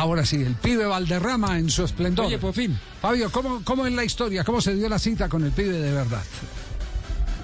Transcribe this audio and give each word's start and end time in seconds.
Ahora 0.00 0.24
sí, 0.24 0.36
el 0.36 0.54
pibe 0.54 0.86
Valderrama 0.86 1.58
en 1.58 1.68
su 1.68 1.84
esplendor. 1.84 2.24
Oye, 2.24 2.38
por 2.38 2.54
fin. 2.54 2.78
Fabio, 3.02 3.30
¿cómo, 3.30 3.60
¿cómo 3.64 3.86
es 3.86 3.92
la 3.92 4.02
historia? 4.02 4.44
¿Cómo 4.44 4.62
se 4.62 4.74
dio 4.74 4.88
la 4.88 4.98
cita 4.98 5.28
con 5.28 5.44
el 5.44 5.52
pibe 5.52 5.72
de 5.78 5.92
verdad? 5.92 6.22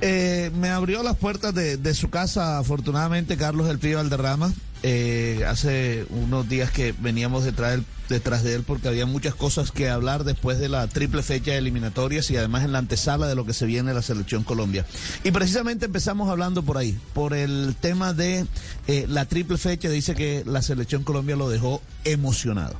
Eh, 0.01 0.51
me 0.55 0.70
abrió 0.70 1.02
las 1.02 1.16
puertas 1.16 1.55
de, 1.55 1.77
de 1.77 1.95
su 1.95 2.09
casa, 2.09 2.59
afortunadamente, 2.59 3.37
Carlos 3.37 3.69
El 3.69 3.78
Pibe 3.78 3.97
Valderrama. 3.97 4.52
Eh, 4.82 5.42
hace 5.48 6.06
unos 6.10 6.48
días 6.48 6.70
que 6.70 6.92
veníamos 6.98 7.42
detrás, 7.44 7.72
del- 7.72 7.84
detrás 8.08 8.44
de 8.44 8.54
él 8.54 8.62
porque 8.62 8.86
había 8.88 9.04
muchas 9.06 9.34
cosas 9.34 9.72
que 9.72 9.88
hablar 9.88 10.22
después 10.22 10.58
de 10.58 10.68
la 10.68 10.86
triple 10.86 11.22
fecha 11.22 11.52
de 11.52 11.58
eliminatorias 11.58 12.30
y 12.30 12.36
además 12.36 12.62
en 12.64 12.72
la 12.72 12.78
antesala 12.78 13.26
de 13.26 13.34
lo 13.34 13.44
que 13.46 13.52
se 13.54 13.66
viene 13.66 13.94
la 13.94 14.02
selección 14.02 14.44
Colombia. 14.44 14.84
Y 15.24 15.30
precisamente 15.32 15.86
empezamos 15.86 16.28
hablando 16.28 16.62
por 16.62 16.76
ahí, 16.78 16.96
por 17.14 17.34
el 17.34 17.74
tema 17.80 18.12
de 18.12 18.46
eh, 18.86 19.06
la 19.08 19.24
triple 19.24 19.56
fecha. 19.58 19.88
Dice 19.88 20.14
que 20.14 20.44
la 20.46 20.62
selección 20.62 21.02
Colombia 21.02 21.34
lo 21.36 21.48
dejó 21.48 21.80
emocionado. 22.04 22.74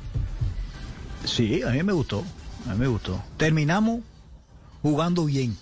Sí, 1.25 1.61
a 1.63 1.71
mí 1.71 1.83
me 1.83 1.93
gustó, 1.93 2.23
a 2.69 2.73
mí 2.73 2.79
me 2.79 2.87
gustó. 2.87 3.21
Terminamos 3.37 4.01
jugando 4.81 5.25
bien, 5.25 5.57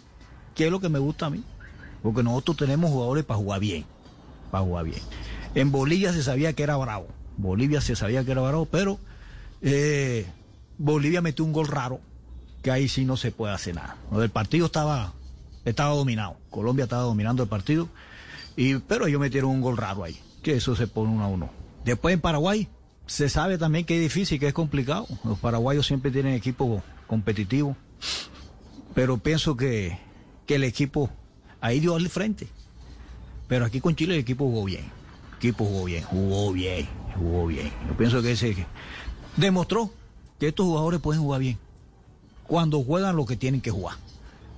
que 0.54 0.66
es 0.66 0.72
lo 0.72 0.80
que 0.80 0.90
me 0.90 1.00
gusta 1.00 1.28
a 1.28 1.30
mí, 1.32 1.44
porque 2.04 2.22
nosotros 2.22 2.58
tenemos 2.58 2.92
jugadores 2.92 3.24
para 3.26 3.40
jugar 3.40 3.60
bien, 3.62 3.86
para 4.52 4.64
jugar 4.64 4.86
bien. 4.86 5.00
En 5.56 5.72
Bolivia 5.72 6.12
se 6.12 6.22
sabía 6.22 6.54
que 6.54 6.64
era 6.64 6.76
bravo, 6.76 7.08
Bolivia 7.38 7.82
se 7.82 7.96
sabía 7.96 8.24
que 8.24 8.32
era 8.32 8.42
bravo, 8.42 8.66
pero 8.66 9.00
eh, 9.62 10.26
Bolivia 10.78 11.22
metió 11.22 11.46
un 11.46 11.54
gol 11.54 11.68
raro, 11.68 12.02
que 12.62 12.72
ahí 12.72 12.88
sí 12.88 13.06
no 13.06 13.16
se 13.18 13.32
puede 13.32 13.54
hacer 13.54 13.76
nada. 13.76 13.98
El 14.12 14.30
partido 14.30 14.66
estaba, 14.66 15.14
estaba 15.64 15.96
dominado, 15.96 16.38
Colombia 16.50 16.84
estaba 16.84 17.04
dominando 17.04 17.44
el 17.44 17.50
partido, 17.50 17.88
y, 18.58 18.76
pero 18.80 19.08
ellos 19.08 19.22
metieron 19.22 19.52
un 19.52 19.62
gol 19.62 19.78
raro 19.78 20.04
ahí, 20.04 20.20
que 20.44 20.56
eso 20.56 20.76
se 20.76 20.88
pone 20.88 21.12
uno 21.12 21.24
a 21.24 21.28
uno. 21.28 21.50
Después 21.86 22.14
en 22.14 22.22
Paraguay 22.22 22.68
se 23.06 23.30
sabe 23.30 23.58
también 23.58 23.86
que 23.86 23.96
es 23.96 24.02
difícil, 24.02 24.40
que 24.40 24.48
es 24.48 24.54
complicado. 24.54 25.08
Los 25.24 25.40
paraguayos 25.40 25.86
siempre 25.86 26.12
tienen 26.12 26.34
equipo 26.34 26.84
competitivo, 27.08 27.78
pero 28.94 29.18
pienso 29.20 29.56
que, 29.56 30.00
que 30.46 30.56
el 30.56 30.64
equipo 30.64 31.10
ahí 31.62 31.80
dio 31.80 31.96
al 31.96 32.10
frente. 32.10 32.48
Pero 33.48 33.66
aquí 33.66 33.80
con 33.80 33.96
Chile 33.96 34.16
el 34.16 34.22
equipo 34.22 34.46
jugó 34.46 34.66
bien. 34.66 34.86
Equipo 35.38 35.66
jugó 35.66 35.86
bien, 35.86 36.04
jugó 36.04 36.52
bien, 36.54 36.88
jugó 37.18 37.48
bien. 37.48 37.72
Yo 37.88 37.98
pienso 37.98 38.22
que 38.22 38.32
ese 38.32 38.66
demostró 39.38 39.92
que 40.40 40.48
estos 40.50 40.66
jugadores 40.66 41.00
pueden 41.02 41.22
jugar 41.22 41.42
bien 41.42 41.58
cuando 42.48 42.84
juegan 42.84 43.16
lo 43.16 43.26
que 43.26 43.36
tienen 43.36 43.62
que 43.62 43.72
jugar. 43.72 43.96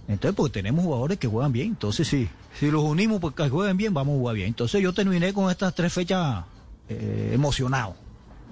Entonces, 0.08 0.36
porque 0.36 0.54
tenemos 0.54 0.86
jugadores 0.86 1.18
que 1.18 1.28
juegan 1.28 1.52
bien. 1.52 1.68
Entonces, 1.70 2.08
sí, 2.08 2.30
si 2.60 2.72
los 2.72 2.84
unimos 2.84 3.20
porque 3.20 3.50
jueguen 3.50 3.76
bien, 3.78 3.94
vamos 3.94 4.16
a 4.16 4.18
jugar 4.20 4.36
bien. 4.36 4.48
Entonces, 4.50 4.82
yo 4.82 4.94
terminé 4.94 5.34
con 5.34 5.50
estas 5.52 5.74
tres 5.76 5.92
fechas 5.92 6.46
eh, 6.90 7.32
emocionado. 7.34 7.96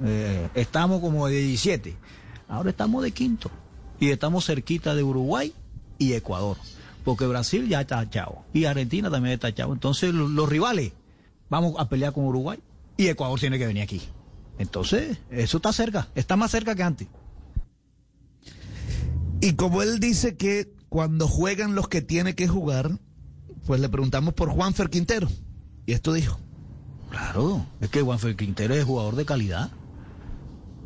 Eh, 0.04 0.50
estamos 0.56 1.00
como 1.00 1.28
de 1.28 1.38
17. 1.40 1.96
Ahora 2.50 2.72
estamos 2.72 3.02
de 3.04 3.12
quinto. 3.12 3.50
Y 4.00 4.10
estamos 4.10 4.46
cerquita 4.46 4.94
de 4.96 5.04
Uruguay 5.04 5.54
y 5.98 6.14
Ecuador. 6.14 6.58
Porque 7.06 7.26
Brasil 7.26 7.68
ya 7.70 7.82
está 7.82 8.10
chavo. 8.10 8.44
Y 8.54 8.66
Argentina 8.66 9.10
también 9.10 9.34
está 9.36 9.54
chavo. 9.54 9.72
Entonces, 9.74 10.14
lo- 10.14 10.28
los 10.28 10.50
rivales, 10.50 10.92
vamos 11.50 11.76
a 11.78 11.90
pelear 11.90 12.14
con 12.14 12.26
Uruguay. 12.26 12.60
Y 12.98 13.08
Ecuador 13.08 13.40
tiene 13.40 13.58
que 13.58 13.68
venir 13.68 13.84
aquí. 13.84 14.02
Entonces, 14.58 15.18
eso 15.30 15.58
está 15.58 15.74
cerca. 15.74 16.08
Está 16.16 16.36
más 16.36 16.52
cerca 16.52 16.76
que 16.76 16.84
antes. 16.84 17.08
Y 19.42 19.54
como 19.54 19.82
él 19.82 20.00
dice 20.00 20.38
que 20.38 20.74
cuando 20.90 21.28
juegan 21.28 21.76
los 21.76 21.88
que 21.88 22.02
tiene 22.02 22.36
que 22.36 22.48
jugar, 22.48 22.98
pues 23.66 23.82
le 23.82 23.90
preguntamos 23.90 24.34
por 24.34 24.50
Juanfer 24.50 24.90
Quintero. 24.90 25.28
Y 25.86 25.94
esto 25.94 26.14
dijo. 26.14 26.40
Claro, 27.10 27.66
es 27.82 27.90
que 27.90 28.02
Juanfer 28.02 28.36
Quintero 28.36 28.74
es 28.76 28.86
jugador 28.86 29.16
de 29.16 29.26
calidad. 29.26 29.72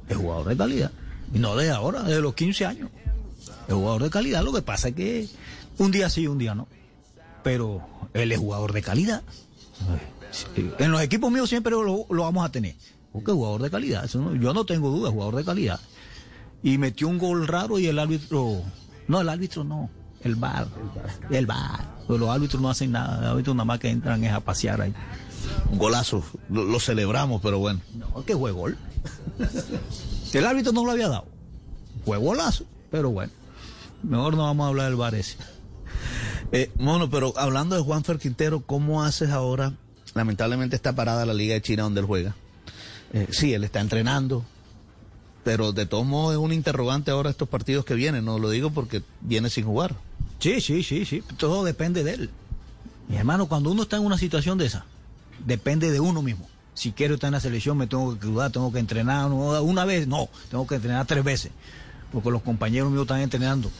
Es 0.07 0.17
jugador 0.17 0.47
de 0.47 0.57
calidad. 0.57 0.91
Y 1.33 1.39
no 1.39 1.55
de 1.55 1.69
ahora, 1.69 2.03
de 2.03 2.21
los 2.21 2.33
15 2.33 2.65
años. 2.65 2.89
Es 3.67 3.73
jugador 3.73 4.03
de 4.03 4.09
calidad. 4.09 4.43
Lo 4.43 4.51
que 4.51 4.61
pasa 4.61 4.89
es 4.89 4.95
que 4.95 5.29
un 5.77 5.91
día 5.91 6.09
sí, 6.09 6.27
un 6.27 6.39
día 6.39 6.55
no. 6.55 6.67
Pero 7.43 7.81
él 8.13 8.31
es 8.31 8.39
jugador 8.39 8.73
de 8.73 8.81
calidad. 8.81 9.21
En 10.77 10.91
los 10.91 11.01
equipos 11.01 11.31
míos 11.31 11.49
siempre 11.49 11.71
lo, 11.71 12.05
lo 12.09 12.21
vamos 12.23 12.45
a 12.45 12.51
tener. 12.51 12.75
Porque 13.11 13.31
jugador 13.31 13.61
de 13.63 13.69
calidad. 13.71 14.05
Eso 14.05 14.19
no- 14.19 14.35
yo 14.35 14.53
no 14.53 14.65
tengo 14.65 14.89
duda, 14.89 15.09
jugador 15.09 15.35
de 15.35 15.43
calidad. 15.45 15.79
Y 16.61 16.77
metió 16.77 17.07
un 17.07 17.17
gol 17.17 17.47
raro 17.47 17.79
y 17.79 17.87
el 17.87 17.97
árbitro. 17.99 18.61
No, 19.07 19.21
el 19.21 19.29
árbitro 19.29 19.63
no. 19.63 19.89
El 20.23 20.35
bar. 20.35 20.67
El 21.29 21.45
bar. 21.45 21.97
Los 22.07 22.29
árbitros 22.29 22.61
no 22.61 22.69
hacen 22.69 22.91
nada. 22.91 23.21
Los 23.21 23.29
árbitros 23.31 23.55
nada 23.55 23.65
más 23.65 23.79
que 23.79 23.89
entran 23.89 24.23
es 24.23 24.31
a 24.33 24.39
pasear 24.41 24.81
ahí. 24.81 24.93
Un 25.71 25.77
golazo. 25.79 26.23
Lo, 26.49 26.63
lo 26.65 26.79
celebramos, 26.79 27.41
pero 27.41 27.59
bueno. 27.59 27.79
No, 27.95 28.23
que 28.25 28.35
fue 28.35 28.51
gol. 28.51 28.77
El 30.33 30.45
árbitro 30.45 30.71
no 30.73 30.85
lo 30.85 30.91
había 30.91 31.07
dado. 31.09 31.25
Fue 32.05 32.17
golazo, 32.17 32.65
pero 32.91 33.09
bueno. 33.09 33.31
Mejor 34.03 34.35
no 34.35 34.43
vamos 34.43 34.65
a 34.65 34.67
hablar 34.69 34.85
del 34.87 34.95
bar 34.95 35.15
ese. 35.15 35.37
Eh, 36.51 36.71
Mono, 36.77 37.09
pero 37.09 37.33
hablando 37.37 37.75
de 37.75 37.81
Juanfer 37.81 38.17
Quintero, 38.19 38.61
¿cómo 38.65 39.03
haces 39.03 39.29
ahora? 39.31 39.73
Lamentablemente 40.19 40.75
está 40.75 40.93
parada 40.93 41.25
la 41.25 41.33
Liga 41.33 41.53
de 41.53 41.61
China 41.61 41.83
donde 41.83 42.01
él 42.01 42.05
juega. 42.05 42.35
Eh, 43.13 43.27
sí, 43.31 43.53
él 43.53 43.63
está 43.63 43.79
entrenando, 43.79 44.43
pero 45.45 45.71
de 45.71 45.85
todos 45.85 46.05
modos 46.05 46.33
es 46.33 46.37
un 46.37 46.51
interrogante 46.51 47.09
ahora 47.09 47.29
estos 47.29 47.47
partidos 47.47 47.85
que 47.85 47.93
vienen. 47.93 48.25
No 48.25 48.37
lo 48.37 48.49
digo 48.49 48.69
porque 48.69 49.01
viene 49.21 49.49
sin 49.49 49.63
jugar. 49.63 49.95
Sí, 50.39 50.59
sí, 50.59 50.83
sí, 50.83 51.05
sí. 51.05 51.23
Todo 51.37 51.63
depende 51.63 52.03
de 52.03 52.15
él. 52.15 52.29
Mi 53.07 53.15
hermano, 53.15 53.47
cuando 53.47 53.71
uno 53.71 53.83
está 53.83 53.95
en 53.95 54.03
una 54.03 54.17
situación 54.17 54.57
de 54.57 54.65
esa, 54.65 54.83
depende 55.45 55.89
de 55.89 56.01
uno 56.01 56.21
mismo. 56.21 56.49
Si 56.73 56.91
quiero 56.91 57.13
estar 57.13 57.29
en 57.29 57.35
la 57.35 57.39
selección, 57.39 57.77
me 57.77 57.87
tengo 57.87 58.19
que 58.19 58.27
cuidar, 58.27 58.51
tengo 58.51 58.73
que 58.73 58.79
entrenar 58.79 59.31
una 59.31 59.85
vez, 59.85 60.05
no, 60.05 60.27
tengo 60.51 60.67
que 60.67 60.75
entrenar 60.75 61.05
tres 61.05 61.23
veces, 61.23 61.53
porque 62.11 62.29
los 62.29 62.41
compañeros 62.41 62.91
míos 62.91 63.03
están 63.03 63.21
entrenando. 63.21 63.71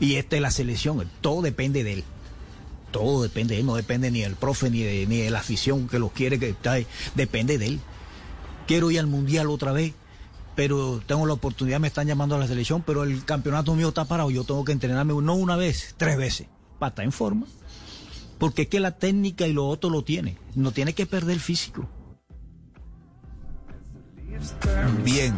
Y 0.00 0.14
esta 0.14 0.36
es 0.36 0.40
la 0.40 0.50
selección, 0.50 1.06
todo 1.20 1.42
depende 1.42 1.84
de 1.84 1.92
él. 1.92 2.04
Todo 2.90 3.22
depende 3.22 3.54
de 3.54 3.60
él, 3.60 3.66
no 3.66 3.76
depende 3.76 4.10
ni 4.10 4.22
del 4.22 4.36
profe 4.36 4.70
ni 4.70 4.82
de, 4.82 5.06
ni 5.06 5.28
la 5.28 5.40
afición 5.40 5.88
que 5.88 5.98
lo 5.98 6.08
quiere 6.08 6.38
que 6.38 6.50
está. 6.50 6.76
Depende 7.14 7.58
de 7.58 7.66
él. 7.66 7.80
Quiero 8.66 8.90
ir 8.90 8.98
al 8.98 9.06
mundial 9.06 9.48
otra 9.48 9.72
vez, 9.72 9.94
pero 10.54 11.00
tengo 11.06 11.26
la 11.26 11.34
oportunidad, 11.34 11.80
me 11.80 11.88
están 11.88 12.06
llamando 12.06 12.34
a 12.34 12.38
la 12.38 12.46
selección, 12.46 12.82
pero 12.82 13.04
el 13.04 13.24
campeonato 13.24 13.74
mío 13.74 13.88
está 13.88 14.04
parado, 14.06 14.30
yo 14.30 14.44
tengo 14.44 14.64
que 14.64 14.72
entrenarme 14.72 15.14
no 15.22 15.34
una 15.34 15.56
vez, 15.56 15.94
tres 15.96 16.16
veces, 16.16 16.48
para 16.78 16.90
estar 16.90 17.04
en 17.04 17.12
forma. 17.12 17.46
Porque 18.38 18.62
es 18.62 18.68
que 18.68 18.80
la 18.80 18.92
técnica 18.92 19.46
y 19.46 19.52
lo 19.52 19.66
otro 19.66 19.90
lo 19.90 20.02
tiene, 20.02 20.36
no 20.54 20.72
tiene 20.72 20.94
que 20.94 21.06
perder 21.06 21.34
el 21.34 21.40
físico. 21.40 21.88
Bien. 25.04 25.34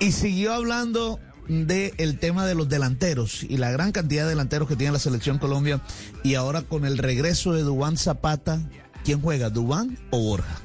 Y 0.00 0.12
siguió 0.12 0.54
hablando 0.54 1.18
del 1.48 2.18
tema 2.18 2.46
de 2.46 2.54
los 2.54 2.68
delanteros 2.68 3.42
y 3.44 3.56
la 3.56 3.70
gran 3.70 3.92
cantidad 3.92 4.24
de 4.24 4.30
delanteros 4.30 4.68
que 4.68 4.76
tiene 4.76 4.92
la 4.92 4.98
selección 4.98 5.38
Colombia. 5.38 5.80
Y 6.22 6.34
ahora 6.34 6.62
con 6.62 6.84
el 6.84 6.98
regreso 6.98 7.52
de 7.52 7.62
Dubán 7.62 7.96
Zapata, 7.96 8.60
¿quién 9.04 9.20
juega? 9.20 9.50
¿Dubán 9.50 9.98
o 10.10 10.18
Borja? 10.20 10.60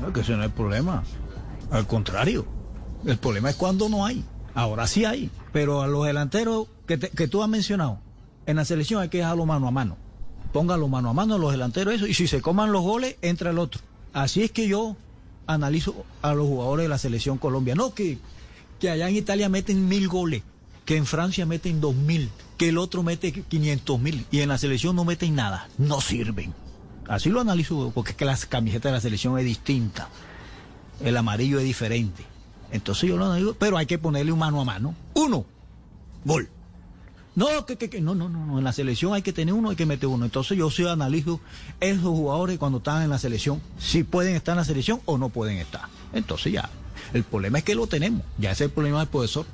No, 0.00 0.12
que 0.12 0.20
ese 0.20 0.32
no 0.32 0.42
es 0.42 0.46
el 0.46 0.52
problema. 0.52 1.02
Al 1.70 1.86
contrario, 1.86 2.46
el 3.04 3.18
problema 3.18 3.50
es 3.50 3.56
cuando 3.56 3.88
no 3.88 4.06
hay. 4.06 4.24
Ahora 4.54 4.86
sí 4.86 5.04
hay. 5.04 5.30
Pero 5.52 5.82
a 5.82 5.86
los 5.86 6.06
delanteros 6.06 6.68
que, 6.86 6.98
que 6.98 7.28
tú 7.28 7.42
has 7.42 7.48
mencionado, 7.48 8.00
en 8.46 8.56
la 8.56 8.64
selección 8.64 9.02
hay 9.02 9.08
que 9.08 9.18
dejarlo 9.18 9.46
mano 9.46 9.68
a 9.68 9.70
mano. 9.70 9.96
Póngalo 10.52 10.88
mano 10.88 11.10
a 11.10 11.12
mano 11.12 11.34
a 11.34 11.38
los 11.38 11.52
delanteros 11.52 11.94
eso. 11.94 12.06
Y 12.06 12.14
si 12.14 12.26
se 12.26 12.40
coman 12.40 12.72
los 12.72 12.82
goles, 12.82 13.16
entra 13.22 13.50
el 13.50 13.58
otro. 13.58 13.82
Así 14.12 14.42
es 14.42 14.50
que 14.50 14.66
yo 14.66 14.96
analizo 15.46 16.04
a 16.22 16.34
los 16.34 16.46
jugadores 16.46 16.84
de 16.84 16.88
la 16.88 16.98
selección 16.98 17.38
Colombia. 17.38 17.74
No 17.74 17.94
que, 17.94 18.18
que 18.78 18.90
allá 18.90 19.08
en 19.08 19.16
Italia 19.16 19.48
meten 19.48 19.88
mil 19.88 20.08
goles, 20.08 20.42
que 20.84 20.96
en 20.96 21.06
Francia 21.06 21.46
meten 21.46 21.80
dos 21.80 21.94
mil, 21.94 22.30
que 22.56 22.68
el 22.70 22.78
otro 22.78 23.02
mete 23.02 23.32
500 23.32 24.00
mil 24.00 24.26
y 24.30 24.40
en 24.40 24.48
la 24.48 24.58
selección 24.58 24.96
no 24.96 25.04
meten 25.04 25.34
nada. 25.34 25.68
No 25.78 26.00
sirven. 26.00 26.52
Así 27.08 27.30
lo 27.30 27.40
analizo 27.40 27.92
porque 27.94 28.10
es 28.10 28.16
que 28.16 28.24
la 28.24 28.36
camiseta 28.36 28.88
de 28.88 28.94
la 28.94 29.00
selección 29.00 29.38
es 29.38 29.44
distinta. 29.44 30.08
El 31.00 31.16
amarillo 31.16 31.58
es 31.58 31.64
diferente. 31.64 32.24
Entonces 32.70 33.08
yo 33.08 33.16
lo 33.16 33.26
analizo, 33.26 33.54
pero 33.58 33.78
hay 33.78 33.86
que 33.86 33.98
ponerle 33.98 34.32
un 34.32 34.40
mano 34.40 34.60
a 34.60 34.64
mano. 34.64 34.94
Uno, 35.14 35.46
gol. 36.24 36.50
No, 37.34 37.64
que, 37.66 37.76
que, 37.76 37.88
que, 37.88 38.00
no, 38.00 38.16
no, 38.16 38.28
no, 38.28 38.58
en 38.58 38.64
la 38.64 38.72
selección 38.72 39.14
hay 39.14 39.22
que 39.22 39.32
tener 39.32 39.54
uno, 39.54 39.70
hay 39.70 39.76
que 39.76 39.86
meter 39.86 40.08
uno. 40.08 40.24
Entonces 40.24 40.58
yo 40.58 40.70
sí 40.70 40.84
analizo 40.86 41.40
esos 41.78 42.02
jugadores 42.02 42.58
cuando 42.58 42.78
están 42.78 43.02
en 43.02 43.10
la 43.10 43.18
selección, 43.18 43.62
si 43.78 44.02
pueden 44.02 44.34
estar 44.34 44.54
en 44.54 44.58
la 44.58 44.64
selección 44.64 45.00
o 45.04 45.18
no 45.18 45.28
pueden 45.28 45.58
estar. 45.58 45.82
Entonces 46.12 46.52
ya, 46.52 46.68
El 47.12 47.24
problema 47.24 47.58
es 47.58 47.64
que 47.64 47.74
lo 47.74 47.86
tenemos. 47.86 48.22
Ya 48.38 48.50
ese 48.52 48.64
es 48.64 48.68
el 48.68 48.74
problema 48.74 48.98
del 49.00 49.08
profesor. 49.08 49.46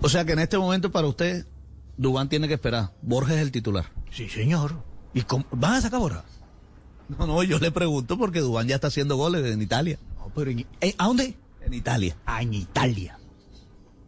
O 0.00 0.08
sea 0.08 0.24
que 0.24 0.32
en 0.32 0.38
este 0.38 0.58
momento 0.58 0.90
para 0.92 1.06
usted, 1.08 1.46
Dubán 1.96 2.28
tiene 2.28 2.46
que 2.48 2.54
esperar. 2.54 2.92
Borja 3.02 3.34
es 3.34 3.40
el 3.40 3.50
titular. 3.50 3.86
Sí, 4.12 4.28
señor. 4.28 4.82
¿Y 5.14 5.22
cómo? 5.22 5.44
van 5.50 5.74
a 5.74 5.80
sacar 5.80 6.00
Borja? 6.00 6.24
No, 7.08 7.26
no, 7.26 7.42
yo 7.42 7.58
le 7.58 7.70
pregunto 7.70 8.18
porque 8.18 8.40
Dubán 8.40 8.68
ya 8.68 8.76
está 8.76 8.88
haciendo 8.88 9.16
goles 9.16 9.44
en 9.46 9.60
Italia. 9.62 9.98
No, 10.18 10.30
pero 10.34 10.50
en- 10.50 10.66
eh, 10.80 10.94
¿A 10.98 11.06
dónde? 11.06 11.34
En 11.64 11.74
Italia. 11.74 12.16
Ah, 12.26 12.42
en 12.42 12.54
Italia. 12.54 13.18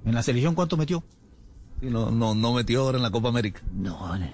¿En 0.04 0.14
la 0.14 0.22
selección 0.22 0.54
cuánto 0.54 0.76
metió? 0.76 1.02
Y 1.82 1.86
no, 1.86 2.10
no, 2.10 2.34
no 2.34 2.52
metió 2.52 2.82
ahora 2.82 2.98
en 2.98 3.02
la 3.02 3.10
Copa 3.10 3.28
América. 3.30 3.62
No, 3.74 4.16
no, 4.18 4.26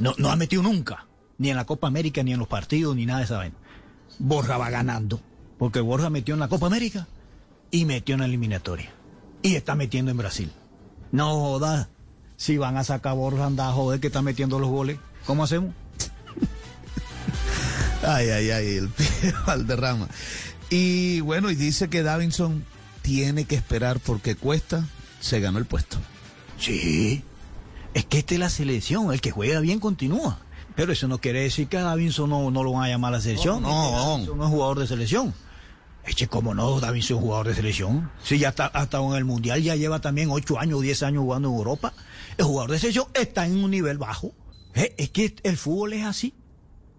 no, 0.00 0.14
no 0.16 0.30
ha 0.30 0.36
metido 0.36 0.62
nunca. 0.62 1.06
Ni 1.36 1.50
en 1.50 1.56
la 1.56 1.64
Copa 1.66 1.86
América, 1.86 2.22
ni 2.22 2.32
en 2.32 2.38
los 2.38 2.48
partidos, 2.48 2.96
ni 2.96 3.06
nada 3.06 3.20
de 3.20 3.24
esa 3.26 3.36
vaina. 3.36 3.54
Borja 4.18 4.56
va 4.58 4.70
ganando. 4.70 5.20
Porque 5.58 5.80
Borja 5.80 6.10
metió 6.10 6.34
en 6.34 6.40
la 6.40 6.48
Copa 6.48 6.66
América 6.66 7.06
y 7.70 7.84
metió 7.84 8.14
en 8.14 8.20
la 8.20 8.26
eliminatoria. 8.26 8.90
Y 9.42 9.54
está 9.54 9.74
metiendo 9.74 10.10
en 10.10 10.16
Brasil. 10.16 10.50
No 11.12 11.34
joda. 11.34 11.88
Si 12.36 12.56
van 12.56 12.76
a 12.76 12.84
sacar 12.84 13.16
Borja, 13.16 13.46
anda 13.46 13.72
joder 13.72 14.00
que 14.00 14.08
está 14.08 14.22
metiendo 14.22 14.58
los 14.58 14.70
goles. 14.70 14.98
¿Cómo 15.26 15.44
hacemos? 15.44 15.74
Ay, 18.06 18.28
ay, 18.28 18.50
ay, 18.50 18.76
el 18.76 18.90
Valderrama. 19.46 20.08
Y 20.70 21.20
bueno, 21.20 21.50
y 21.50 21.56
dice 21.56 21.90
que 21.90 22.04
Davinson 22.04 22.64
tiene 23.02 23.44
que 23.44 23.56
esperar 23.56 23.98
porque 23.98 24.36
Cuesta 24.36 24.86
se 25.20 25.40
ganó 25.40 25.58
el 25.58 25.64
puesto. 25.64 25.98
Sí. 26.58 27.24
Es 27.94 28.04
que 28.04 28.18
esta 28.18 28.34
es 28.34 28.40
la 28.40 28.50
selección. 28.50 29.12
El 29.12 29.20
que 29.20 29.32
juega 29.32 29.58
bien 29.60 29.80
continúa. 29.80 30.38
Pero 30.76 30.92
eso 30.92 31.08
no 31.08 31.18
quiere 31.18 31.40
decir 31.40 31.66
que 31.66 31.78
a 31.78 31.82
Davinson 31.82 32.30
no, 32.30 32.52
no 32.52 32.62
lo 32.62 32.72
van 32.72 32.84
a 32.84 32.88
llamar 32.88 33.12
a 33.12 33.16
la 33.16 33.22
selección. 33.22 33.62
No, 33.62 33.90
no. 33.90 34.10
Davinson 34.10 34.38
no 34.38 34.44
es 34.44 34.50
jugador 34.50 34.78
de 34.78 34.86
selección. 34.86 35.34
Eche, 36.08 36.26
¿cómo 36.26 36.54
no? 36.54 36.80
Davinson 36.80 37.18
es 37.18 37.22
jugador 37.22 37.48
de 37.48 37.54
selección. 37.54 38.10
Sí, 38.22 38.38
ya 38.38 38.48
está, 38.48 38.66
hasta 38.66 38.98
en 38.98 39.12
el 39.12 39.24
Mundial 39.26 39.62
ya 39.62 39.76
lleva 39.76 40.00
también 40.00 40.30
8 40.30 40.58
años, 40.58 40.80
10 40.80 41.02
años 41.02 41.22
jugando 41.22 41.48
en 41.50 41.54
Europa. 41.54 41.92
El 42.38 42.46
jugador 42.46 42.70
de 42.70 42.78
selección 42.78 43.06
está 43.14 43.46
en 43.46 43.62
un 43.62 43.70
nivel 43.70 43.98
bajo. 43.98 44.32
Eh, 44.74 44.94
Es 44.96 45.10
que 45.10 45.36
el 45.42 45.56
fútbol 45.58 45.92
es 45.92 46.06
así. 46.06 46.34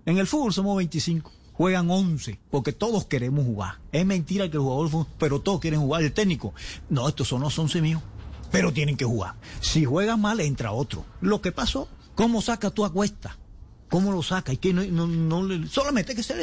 En 0.05 0.17
el 0.17 0.27
fútbol 0.27 0.53
somos 0.53 0.77
25. 0.77 1.31
Juegan 1.53 1.89
11, 1.89 2.39
porque 2.51 2.71
todos 2.71 3.05
queremos 3.05 3.45
jugar. 3.45 3.79
Es 3.91 4.05
mentira 4.05 4.49
que 4.49 4.57
el 4.57 4.63
jugador, 4.63 5.07
pero 5.17 5.41
todos 5.41 5.59
quieren 5.59 5.81
jugar. 5.81 6.03
El 6.03 6.13
técnico, 6.13 6.53
no, 6.89 7.09
estos 7.09 7.27
son 7.27 7.41
los 7.41 7.57
11 7.57 7.81
míos, 7.81 8.01
pero 8.51 8.71
tienen 8.71 8.95
que 8.95 9.05
jugar. 9.05 9.35
Si 9.59 9.85
juegan 9.85 10.21
mal, 10.21 10.39
entra 10.39 10.71
otro. 10.71 11.03
Lo 11.19 11.41
que 11.41 11.51
pasó, 11.51 11.89
¿cómo 12.15 12.41
saca 12.41 12.69
tú 12.69 12.85
a? 12.85 12.93
¿Cómo 13.89 14.11
lo 14.11 14.21
saca? 14.23 14.53
Y 14.53 14.57
que 14.57 14.71
no, 14.71 14.85
no, 14.85 15.07
no 15.07 15.67
solamente 15.67 16.15
que 16.15 16.23
se. 16.23 16.35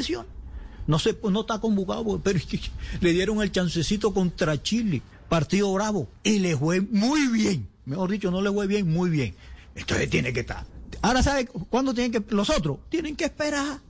No 0.86 0.98
pues 0.98 1.32
no 1.32 1.40
está 1.40 1.58
convocado, 1.58 2.20
pero 2.22 2.38
le 3.00 3.12
dieron 3.12 3.42
el 3.42 3.50
chancecito 3.50 4.14
contra 4.14 4.62
Chile, 4.62 5.02
partido 5.28 5.72
bravo, 5.72 6.08
y 6.22 6.38
le 6.38 6.56
fue 6.56 6.80
muy 6.80 7.28
bien. 7.28 7.68
Mejor 7.84 8.10
dicho, 8.10 8.30
no 8.30 8.40
le 8.40 8.50
fue 8.50 8.66
bien, 8.66 8.90
muy 8.90 9.10
bien. 9.10 9.34
Entonces 9.74 10.08
tiene 10.10 10.32
que 10.32 10.40
estar. 10.40 10.66
Ahora, 11.02 11.22
¿sabe 11.22 11.46
cuándo 11.46 11.94
tienen 11.94 12.12
que, 12.12 12.34
los 12.34 12.50
otros? 12.50 12.78
Tienen 12.88 13.16
que 13.16 13.24
esperar 13.24 13.80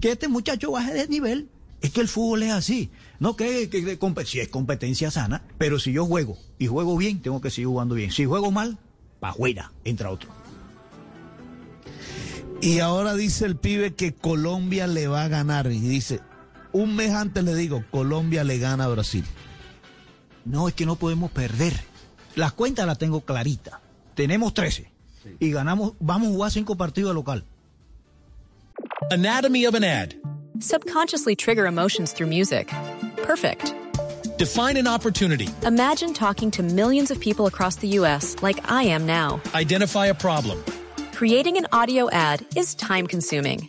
que 0.00 0.12
este 0.12 0.28
muchacho 0.28 0.72
baje 0.72 0.92
de 0.94 1.08
nivel. 1.08 1.48
Es 1.80 1.92
que 1.92 2.00
el 2.00 2.08
fútbol 2.08 2.42
es 2.42 2.52
así. 2.52 2.90
No 3.20 3.36
que, 3.36 3.68
que, 3.68 3.84
que 3.84 4.24
si 4.26 4.40
es 4.40 4.48
competencia 4.48 5.10
sana, 5.10 5.44
pero 5.58 5.78
si 5.78 5.92
yo 5.92 6.04
juego 6.06 6.36
y 6.58 6.66
juego 6.66 6.96
bien, 6.96 7.20
tengo 7.20 7.40
que 7.40 7.50
seguir 7.50 7.68
jugando 7.68 7.94
bien. 7.94 8.10
Si 8.10 8.24
juego 8.24 8.50
mal, 8.50 8.78
pa' 9.20 9.30
afuera, 9.30 9.72
entra 9.84 10.10
otro. 10.10 10.30
Y 12.60 12.80
ahora 12.80 13.14
dice 13.14 13.46
el 13.46 13.56
pibe 13.56 13.94
que 13.94 14.12
Colombia 14.14 14.86
le 14.88 15.06
va 15.06 15.24
a 15.24 15.28
ganar. 15.28 15.70
Y 15.70 15.78
dice, 15.78 16.20
un 16.72 16.94
mes 16.94 17.12
antes 17.12 17.42
le 17.44 17.54
digo, 17.54 17.84
Colombia 17.90 18.44
le 18.44 18.58
gana 18.58 18.84
a 18.84 18.88
Brasil. 18.88 19.24
No, 20.44 20.68
es 20.68 20.74
que 20.74 20.86
no 20.86 20.96
podemos 20.96 21.30
perder. 21.30 21.74
Las 22.34 22.52
cuentas 22.52 22.86
las 22.86 22.98
tengo 22.98 23.20
claritas. 23.20 23.80
Tenemos 24.14 24.54
13. 24.54 24.90
Y 25.40 25.50
ganamos, 25.50 25.92
vamos 26.00 26.28
a 26.28 26.30
jugar 26.32 26.50
cinco 26.50 26.76
partidos 26.76 27.10
de 27.10 27.14
local. 27.14 27.44
Anatomy 29.10 29.66
of 29.66 29.74
an 29.74 29.84
ad. 29.84 30.14
Subconsciously 30.60 31.36
trigger 31.36 31.66
emotions 31.66 32.12
through 32.12 32.28
music. 32.28 32.68
Perfect. 33.22 33.74
Define 34.38 34.76
an 34.76 34.86
opportunity. 34.86 35.48
Imagine 35.64 36.14
talking 36.14 36.50
to 36.52 36.62
millions 36.62 37.10
of 37.10 37.18
people 37.20 37.46
across 37.46 37.76
the 37.76 37.88
U.S. 37.98 38.36
like 38.42 38.70
I 38.70 38.84
am 38.84 39.04
now. 39.06 39.40
Identify 39.54 40.06
a 40.06 40.14
problem. 40.14 40.62
Creating 41.12 41.56
an 41.56 41.66
audio 41.72 42.08
ad 42.10 42.44
is 42.54 42.74
time 42.74 43.06
consuming. 43.06 43.68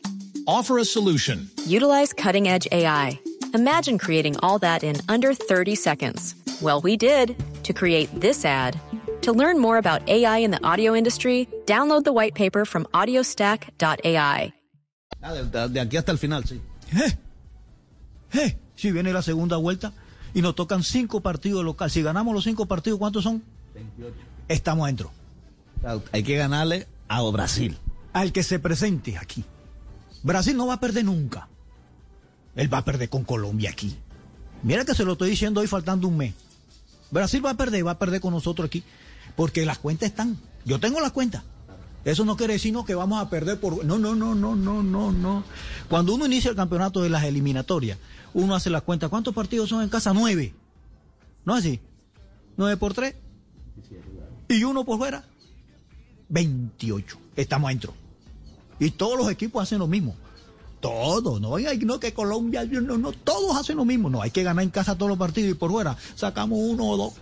Offer 0.50 0.80
a 0.80 0.84
solution. 0.86 1.48
Utilize 1.68 2.12
cutting 2.12 2.48
edge 2.48 2.68
AI. 2.72 3.20
Imagine 3.54 4.00
creating 4.00 4.36
all 4.42 4.58
that 4.60 4.84
in 4.84 4.96
under 5.08 5.32
30 5.36 5.76
seconds. 5.76 6.34
Well, 6.60 6.82
we 6.82 6.98
did 6.98 7.36
to 7.64 7.72
create 7.72 8.10
this 8.20 8.44
ad. 8.46 8.76
To 9.22 9.32
learn 9.32 9.60
more 9.60 9.78
about 9.78 10.02
AI 10.10 10.40
in 10.40 10.50
the 10.50 10.60
audio 10.64 10.96
industry, 10.96 11.48
download 11.68 12.04
the 12.04 12.12
white 12.14 12.34
paper 12.34 12.66
from 12.66 12.86
audiostack.ai. 12.96 14.52
Ah, 15.22 15.34
de, 15.34 15.44
de- 15.44 15.70
de 15.70 15.80
aquí 15.82 15.98
hasta 15.98 16.12
el 16.12 16.18
final, 16.18 16.44
sí. 16.46 16.60
¿Eh? 16.96 17.12
¿Eh? 18.34 18.58
Si 18.76 18.92
viene 18.92 19.14
la 19.14 19.22
segunda 19.22 19.58
vuelta 19.58 19.94
y 20.34 20.42
nos 20.42 20.56
tocan 20.56 20.82
cinco 20.84 21.22
partidos 21.22 21.60
de 21.60 21.66
local. 21.66 21.92
Si 21.92 22.02
ganamos 22.02 22.34
los 22.34 22.44
cinco 22.44 22.66
partidos, 22.66 22.98
¿cuántos 22.98 23.24
son? 23.24 23.44
28. 23.76 24.16
Estamos 24.48 24.86
adentro. 24.86 25.12
O 25.78 25.82
sea, 25.82 26.00
Hay 26.12 26.24
que 26.24 26.38
ganarle 26.38 26.88
a 27.08 27.22
Brasil. 27.30 27.78
Al 28.14 28.32
que 28.32 28.42
se 28.42 28.58
presente 28.58 29.16
aquí. 29.16 29.44
Brasil 30.24 30.56
no 30.56 30.68
va 30.68 30.76
a 30.76 30.80
perder 30.80 31.06
nunca. 31.06 31.48
Él 32.56 32.72
va 32.74 32.80
a 32.80 32.86
perder 32.86 33.10
con 33.10 33.24
Colombia 33.24 33.70
aquí. 33.70 33.96
Mira 34.64 34.86
que 34.86 34.96
se 34.96 35.06
lo 35.06 35.14
estoy 35.14 35.30
diciendo 35.30 35.62
hoy 35.62 35.68
faltando 35.68 36.08
un 36.08 36.18
mes. 36.18 36.34
Brasil 37.12 37.44
va 37.46 37.52
a 37.52 37.58
perder, 37.58 37.86
va 37.86 37.92
a 37.92 37.98
perder 37.98 38.20
con 38.22 38.34
nosotros 38.34 38.68
aquí. 38.68 38.84
Porque 39.36 39.66
las 39.66 39.80
cuentas 39.80 40.10
están. 40.10 40.38
Yo 40.66 40.80
tengo 40.80 41.00
las 41.00 41.12
cuentas. 41.12 41.44
Eso 42.06 42.26
no 42.26 42.38
quiere 42.38 42.54
decir 42.54 42.74
no, 42.74 42.86
que 42.86 42.96
vamos 42.96 43.22
a 43.22 43.30
perder 43.30 43.60
por... 43.60 43.84
No, 43.86 43.98
no, 43.98 44.16
no, 44.16 44.34
no, 44.36 44.56
no, 44.56 44.84
no, 44.84 45.12
no. 45.12 45.44
Cuando 45.90 46.14
uno 46.14 46.26
inicia 46.26 46.50
el 46.50 46.56
campeonato 46.56 47.02
de 47.02 47.10
las 47.10 47.24
eliminatorias, 47.24 47.98
uno 48.34 48.56
hace 48.56 48.70
las 48.70 48.84
cuentas. 48.84 49.10
¿Cuántos 49.10 49.34
partidos 49.34 49.70
son 49.70 49.84
en 49.84 49.90
casa? 49.90 50.14
Nueve. 50.14 50.54
¿No 51.46 51.58
es 51.58 51.66
así? 51.66 51.80
Nueve 52.58 52.78
por 52.78 52.94
tres. 52.94 53.16
Y 54.48 54.64
uno 54.64 54.84
por 54.84 54.98
fuera. 54.98 55.24
28. 56.30 57.18
Estamos 57.36 57.68
adentro. 57.68 57.94
Y 58.80 58.92
todos 58.92 59.18
los 59.18 59.30
equipos 59.30 59.62
hacen 59.64 59.80
lo 59.80 59.88
mismo. 59.88 60.16
Todos, 60.80 61.42
no, 61.42 61.58
no 61.58 62.00
que 62.00 62.14
Colombia, 62.14 62.64
no, 62.64 62.98
no, 62.98 63.12
todos 63.12 63.58
hacen 63.58 63.76
lo 63.78 63.84
mismo. 63.86 64.10
No, 64.10 64.22
hay 64.22 64.32
que 64.32 64.44
ganar 64.44 64.64
en 64.64 64.70
casa 64.70 64.96
todos 64.96 65.10
los 65.10 65.18
partidos 65.18 65.52
y 65.52 65.54
por 65.54 65.72
fuera 65.72 65.98
sacamos 66.16 66.58
uno 66.62 66.86
o 66.86 66.98
dos. 66.98 67.14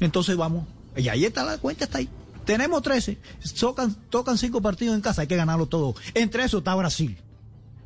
Entonces 0.00 0.36
vamos. 0.36 0.66
Y 0.96 1.08
ahí 1.08 1.24
está 1.24 1.42
la 1.44 1.56
cuenta, 1.58 1.84
está 1.84 1.98
ahí. 1.98 2.08
Tenemos 2.44 2.82
13. 2.82 3.18
Tocan, 4.10 4.38
cinco 4.38 4.60
partidos 4.60 4.94
en 4.94 5.00
casa, 5.00 5.22
hay 5.22 5.26
que 5.26 5.36
ganarlo 5.36 5.66
todo. 5.66 5.94
Entre 6.14 6.44
eso 6.44 6.58
está 6.58 6.74
Brasil. 6.74 7.16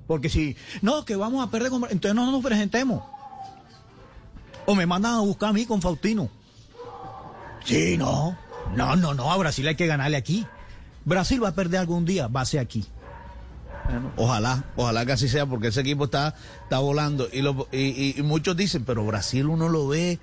Porque 0.07 0.29
si, 0.29 0.57
no, 0.83 1.05
que 1.05 1.15
vamos 1.15 1.47
a 1.47 1.51
perder 1.51 1.71
con 1.71 1.83
Bra- 1.83 1.89
entonces 1.93 2.15
no 2.17 2.31
nos 2.31 2.43
presentemos. 2.45 3.03
O 4.67 4.75
me 4.75 4.85
mandan 4.87 5.15
a 5.15 5.21
buscar 5.21 5.51
a 5.51 5.53
mí 5.53 5.65
con 5.65 5.81
Faustino. 5.81 6.29
Sí, 7.65 7.97
no. 7.97 8.37
No, 8.77 8.97
no, 8.97 9.15
no, 9.15 9.31
a 9.33 9.37
Brasil 9.37 9.67
hay 9.67 9.77
que 9.77 9.87
ganarle 9.87 10.17
aquí. 10.17 10.47
Brasil 11.05 11.43
va 11.43 11.49
a 11.49 11.55
perder 11.55 11.81
algún 11.81 12.05
día, 12.05 12.27
va 12.29 12.43
a 12.43 12.45
ser 12.45 12.61
aquí. 12.61 12.85
Ojalá, 14.17 14.65
ojalá 14.77 15.07
que 15.07 15.13
así 15.13 15.29
sea, 15.29 15.47
porque 15.47 15.69
ese 15.69 15.81
equipo 15.81 16.05
está, 16.05 16.35
está 16.65 16.79
volando. 16.79 17.29
Y, 17.33 17.43
lo- 17.43 17.69
y, 17.73 17.79
y- 17.79 18.15
y 18.19 18.23
muchos 18.23 18.57
dicen, 18.57 18.85
pero 18.85 19.05
Brasil 19.07 19.47
uno 19.47 19.69
lo 19.69 19.89
ve, 19.89 20.19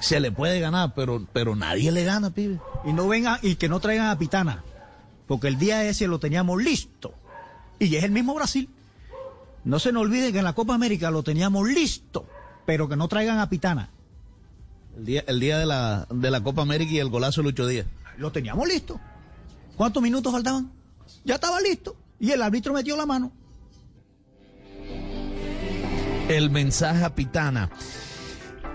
se 0.00 0.20
le 0.20 0.32
puede 0.32 0.60
ganar, 0.60 0.94
pero, 0.94 1.26
pero 1.32 1.56
nadie 1.56 1.92
le 1.92 2.04
gana, 2.04 2.30
pibe. 2.30 2.60
Y 2.84 2.92
no 2.92 3.08
vengan 3.08 3.38
y 3.42 3.56
que 3.56 3.68
no 3.68 3.80
traigan 3.80 4.06
a 4.08 4.18
Pitana. 4.18 4.62
Porque 5.26 5.48
el 5.48 5.58
día 5.58 5.84
ese 5.84 6.06
lo 6.08 6.18
teníamos 6.18 6.62
listo. 6.62 7.14
Y 7.78 7.94
es 7.96 8.04
el 8.04 8.10
mismo 8.10 8.34
Brasil. 8.34 8.68
No 9.64 9.78
se 9.78 9.92
nos 9.92 10.02
olvide 10.02 10.32
que 10.32 10.38
en 10.38 10.44
la 10.44 10.54
Copa 10.54 10.74
América 10.74 11.10
lo 11.10 11.22
teníamos 11.22 11.68
listo. 11.68 12.26
Pero 12.66 12.88
que 12.88 12.96
no 12.96 13.08
traigan 13.08 13.38
a 13.38 13.48
Pitana. 13.48 13.90
El 14.96 15.04
día, 15.04 15.24
el 15.26 15.40
día 15.40 15.58
de, 15.58 15.66
la, 15.66 16.06
de 16.10 16.30
la 16.30 16.42
Copa 16.42 16.62
América 16.62 16.92
y 16.92 16.98
el 16.98 17.08
golazo 17.10 17.40
de 17.42 17.44
Lucho 17.48 17.66
Díaz. 17.66 17.86
Lo 18.18 18.32
teníamos 18.32 18.66
listo. 18.68 19.00
¿Cuántos 19.76 20.02
minutos 20.02 20.32
faltaban? 20.32 20.70
Ya 21.24 21.36
estaba 21.36 21.60
listo. 21.60 21.94
Y 22.20 22.30
el 22.32 22.42
árbitro 22.42 22.74
metió 22.74 22.96
la 22.96 23.06
mano. 23.06 23.32
El 26.28 26.50
mensaje 26.50 27.02
a 27.02 27.14
Pitana. 27.14 27.70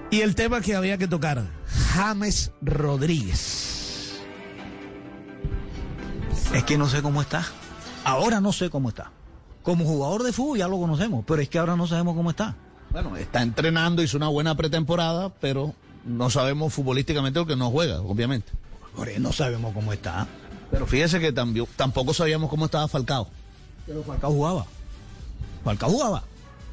Y 0.10 0.22
el 0.22 0.36
tema 0.36 0.62
que 0.62 0.76
había 0.76 0.98
que 0.98 1.08
tocar, 1.08 1.46
James 1.94 2.52
Rodríguez. 2.62 4.20
Es 6.54 6.64
que 6.64 6.78
no 6.78 6.90
sé 6.90 7.02
cómo 7.02 7.22
está. 7.22 7.46
Ahora 8.04 8.42
no 8.42 8.52
sé 8.52 8.70
cómo 8.70 8.90
está. 8.90 9.12
Como 9.62 9.86
jugador 9.86 10.24
de 10.24 10.34
fútbol 10.34 10.58
ya 10.58 10.68
lo 10.68 10.80
conocemos, 10.80 11.24
pero 11.26 11.42
es 11.42 11.50
que 11.50 11.60
ahora 11.60 11.76
no 11.76 11.88
sabemos 11.88 12.16
cómo 12.16 12.30
está. 12.30 12.56
Bueno, 12.92 13.18
está 13.18 13.42
entrenando, 13.42 14.04
hizo 14.04 14.18
una 14.18 14.28
buena 14.28 14.56
pretemporada, 14.56 15.30
pero 15.30 15.74
no 16.06 16.30
sabemos 16.30 16.74
futbolísticamente 16.74 17.40
lo 17.40 17.46
que 17.46 17.56
no 17.56 17.72
juega, 17.72 18.00
obviamente. 18.02 18.52
Por 18.96 19.10
eso 19.10 19.20
no 19.20 19.34
sabemos 19.34 19.74
cómo 19.74 19.92
está. 19.92 20.28
Pero 20.72 20.86
fíjese 20.86 21.20
que 21.20 21.32
también, 21.32 21.68
tampoco 21.76 22.14
sabíamos 22.14 22.50
cómo 22.50 22.66
estaba 22.66 22.88
Falcao. 22.88 23.28
Pero 23.86 24.04
Falcao 24.04 24.32
jugaba. 24.32 24.66
Falcao 25.64 25.90
jugaba. 25.90 26.24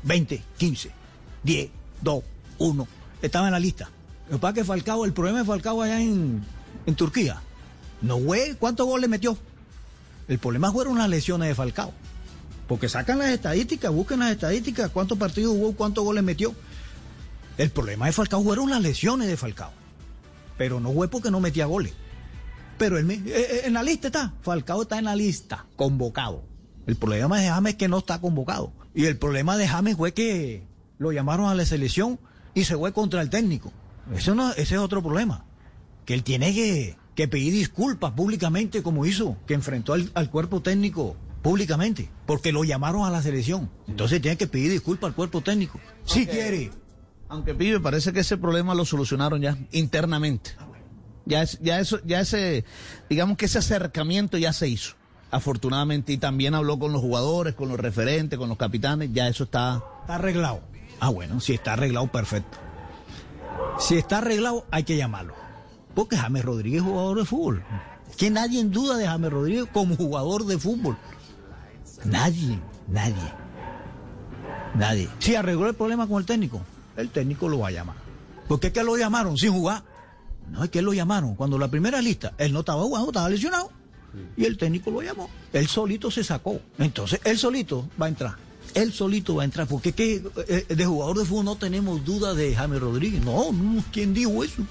20, 0.03 0.43
15, 0.59 0.91
10, 1.43 1.71
2, 2.01 2.25
1. 2.59 2.89
Estaba 3.23 3.47
en 3.47 3.53
la 3.53 3.61
lista. 3.61 3.91
Lo 4.29 4.41
que 4.41 4.55
que 4.55 4.65
Falcao, 4.65 5.05
el 5.05 5.13
problema 5.13 5.41
de 5.41 5.45
Falcao 5.45 5.83
allá 5.83 6.01
en, 6.01 6.45
en 6.87 6.95
Turquía, 6.95 7.43
no 8.01 8.17
güey, 8.17 8.55
¿cuántos 8.55 8.87
goles 8.87 9.09
metió? 9.09 9.37
El 10.29 10.39
problema 10.39 10.73
fueron 10.73 10.99
las 10.99 11.09
lesiones 11.09 11.49
de 11.49 11.55
Falcao. 11.55 11.93
Porque 12.67 12.89
sacan 12.89 13.19
las 13.19 13.29
estadísticas, 13.29 13.93
busquen 13.93 14.21
las 14.21 14.33
estadísticas, 14.33 14.91
cuántos 14.91 15.19
partidos 15.19 15.55
jugó, 15.55 15.75
cuántos 15.75 16.05
goles 16.05 16.25
metió. 16.25 16.55
El 17.59 17.71
problema 17.71 18.07
de 18.07 18.13
Falcao 18.13 18.43
fueron 18.43 18.71
las 18.71 18.81
lesiones 18.81 19.29
de 19.29 19.37
Falcao. 19.37 19.73
Pero 20.57 20.81
no 20.81 20.93
fue 20.93 21.09
porque 21.09 21.31
no 21.31 21.41
metía 21.41 21.67
goles. 21.67 21.93
Pero 22.79 22.99
él 22.99 23.11
eh, 23.11 23.23
eh, 23.26 23.61
en 23.64 23.75
la 23.75 23.83
lista 23.83 24.09
está. 24.09 24.35
Falcao 24.43 24.83
está 24.83 24.99
en 24.99 25.05
la 25.05 25.17
lista, 25.17 25.67
convocado. 25.76 26.45
El 26.87 26.97
problema 26.97 27.38
de 27.38 27.49
James 27.49 27.73
es 27.75 27.79
que 27.79 27.88
no 27.88 27.99
está 27.99 28.21
convocado. 28.21 28.73
Y 28.95 29.07
el 29.07 29.17
problema 29.17 29.57
de 29.57 29.69
James 29.69 29.97
fue 29.97 30.12
que 30.12 30.67
lo 30.99 31.12
llamaron 31.12 31.47
a 31.47 31.55
la 31.55 31.64
selección 31.64 32.19
y 32.55 32.64
se 32.64 32.76
fue 32.76 32.93
contra 32.93 33.23
el 33.23 33.31
técnico. 33.31 33.73
Eso 34.14 34.35
no, 34.35 34.50
ese 34.52 34.75
es 34.75 34.81
otro 34.81 35.02
problema. 35.02 35.45
Que 36.05 36.14
él 36.14 36.25
tiene 36.25 36.52
que, 36.52 36.97
que 37.14 37.29
pedir 37.29 37.52
disculpas 37.52 38.12
públicamente 38.12 38.83
como 38.83 39.07
hizo, 39.07 39.37
que 39.47 39.55
enfrentó 39.55 39.93
al, 39.93 40.11
al 40.14 40.31
cuerpo 40.31 40.61
técnico 40.61 41.17
públicamente, 41.43 42.09
porque 42.26 42.52
lo 42.52 42.64
llamaron 42.64 43.05
a 43.05 43.11
la 43.11 43.23
selección. 43.23 43.71
Entonces 43.88 44.21
tiene 44.21 44.37
que 44.37 44.47
pedir 44.47 44.71
disculpas 44.71 45.09
al 45.09 45.14
cuerpo 45.14 45.41
técnico. 45.41 45.81
Si 46.05 46.26
quiere. 46.26 46.71
Aunque 47.29 47.55
pibe, 47.55 47.81
parece 47.81 48.12
que 48.12 48.21
ese 48.21 48.37
problema 48.37 48.75
lo 48.75 48.85
solucionaron 48.85 49.41
ya 49.41 49.57
internamente. 49.73 50.52
Ya, 51.25 51.43
es- 51.43 51.59
ya 51.61 51.79
eso, 51.79 51.99
ya 52.05 52.21
ese, 52.21 52.64
digamos 53.09 53.37
que 53.37 53.45
ese 53.47 53.59
acercamiento 53.59 54.38
ya 54.38 54.52
se 54.52 54.69
hizo, 54.69 54.95
afortunadamente, 55.31 56.12
y 56.12 56.19
también 56.19 56.55
habló 56.55 56.79
con 56.79 56.93
los 56.93 57.00
jugadores, 57.00 57.55
con 57.55 57.69
los 57.69 57.79
referentes, 57.79 58.38
con 58.38 58.49
los 58.49 58.59
capitanes, 58.59 59.11
ya 59.12 59.29
eso 59.29 59.45
está. 59.45 59.83
Está 60.02 60.17
arreglado. 60.17 60.61
Ah, 61.00 61.11
bueno, 61.11 61.41
si 61.41 61.55
está 61.55 61.75
arreglado, 61.75 62.07
perfecto. 62.11 62.59
Si 63.79 63.97
está 63.97 64.19
arreglado, 64.19 64.67
hay 64.71 64.83
que 64.85 64.97
llamarlo. 64.97 65.35
Porque 65.95 66.17
James 66.17 66.45
Rodríguez 66.45 66.81
es 66.83 66.87
jugador 66.88 67.19
de 67.19 67.25
fútbol. 67.25 67.62
Que 68.17 68.31
nadie 68.31 68.61
en 68.61 68.71
duda 68.71 68.97
de 68.97 69.07
James 69.07 69.31
Rodríguez 69.31 69.64
como 69.73 69.97
jugador 69.97 70.45
de 70.47 70.59
fútbol. 70.59 70.97
Nadie, 72.05 72.59
nadie. 72.88 73.33
Nadie. 74.75 75.09
Si 75.19 75.35
arregló 75.35 75.69
el 75.69 75.75
problema 75.75 76.07
con 76.07 76.19
el 76.21 76.26
técnico, 76.26 76.61
el 76.97 77.11
técnico 77.11 77.49
lo 77.49 77.61
va 77.61 77.69
a 77.69 77.73
llamar. 77.73 77.97
Porque 78.49 78.69
es 78.69 78.73
que 78.73 78.83
lo 78.83 78.97
llamaron 78.97 79.37
sin 79.37 79.52
jugar. 79.52 79.83
No, 80.53 80.63
es 80.63 80.71
que 80.71 80.83
lo 80.83 80.93
llamaron. 80.93 81.35
Cuando 81.35 81.59
la 81.59 81.69
primera 81.69 82.01
lista, 82.03 82.35
él 82.39 82.53
no 82.53 82.61
estaba 82.61 82.83
jugando, 82.83 83.09
estaba 83.09 83.29
lesionado. 83.29 83.71
Y 84.37 84.45
el 84.45 84.59
técnico 84.59 84.91
lo 84.91 85.01
llamó. 85.01 85.31
Él 85.53 85.67
solito 85.67 86.11
se 86.11 86.23
sacó. 86.23 86.61
Entonces, 86.79 87.21
él 87.25 87.39
solito 87.39 87.89
va 88.01 88.07
a 88.07 88.09
entrar. 88.11 88.37
Él 88.75 88.93
solito 88.93 89.37
va 89.37 89.43
a 89.43 89.45
entrar. 89.47 89.67
Porque 89.67 89.93
que 89.93 90.23
eh, 90.49 90.67
de 90.69 90.87
jugador 90.87 91.19
de 91.19 91.25
fútbol 91.25 91.47
no 91.47 91.57
tenemos 91.57 92.05
duda 92.05 92.35
de 92.35 92.55
James 92.55 92.81
Rodríguez. 92.81 93.25
No, 93.25 93.51
no, 93.53 93.83
¿quién 93.91 94.13
dijo 94.13 94.45
eso? 94.45 94.63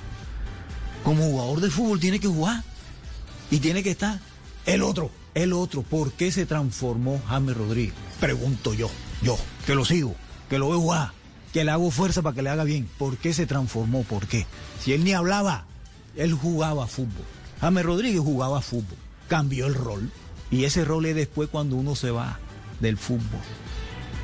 Como 1.03 1.23
jugador 1.23 1.61
de 1.61 1.71
fútbol 1.71 1.99
tiene 1.99 2.19
que 2.19 2.27
jugar. 2.27 2.63
Y 3.49 3.57
tiene 3.57 3.81
que 3.81 3.91
estar. 3.91 4.19
El 4.67 4.83
otro, 4.83 5.09
el 5.33 5.53
otro. 5.53 5.81
¿Por 5.81 6.11
qué 6.11 6.31
se 6.31 6.45
transformó 6.45 7.19
James 7.27 7.57
Rodríguez? 7.57 7.95
Pregunto 8.19 8.75
yo, 8.75 8.91
yo, 9.23 9.37
que 9.65 9.73
lo 9.73 9.85
sigo, 9.85 10.15
que 10.49 10.59
lo 10.59 10.69
veo 10.69 10.79
jugar, 10.79 11.11
que 11.51 11.63
le 11.63 11.71
hago 11.71 11.89
fuerza 11.89 12.21
para 12.21 12.35
que 12.35 12.43
le 12.43 12.51
haga 12.51 12.63
bien. 12.63 12.87
¿Por 12.99 13.17
qué 13.17 13.33
se 13.33 13.47
transformó? 13.47 14.03
¿Por 14.03 14.27
qué? 14.27 14.45
Si 14.79 14.93
él 14.93 15.03
ni 15.03 15.13
hablaba, 15.13 15.65
él 16.15 16.33
jugaba 16.33 16.87
fútbol. 16.87 17.25
James 17.59 17.85
Rodríguez 17.85 18.21
jugaba 18.21 18.61
fútbol. 18.61 18.97
Cambió 19.27 19.67
el 19.67 19.75
rol. 19.75 20.09
Y 20.49 20.65
ese 20.65 20.83
rol 20.83 21.05
es 21.05 21.15
después 21.15 21.49
cuando 21.49 21.75
uno 21.75 21.95
se 21.95 22.11
va 22.11 22.39
del 22.79 22.97
fútbol. 22.97 23.39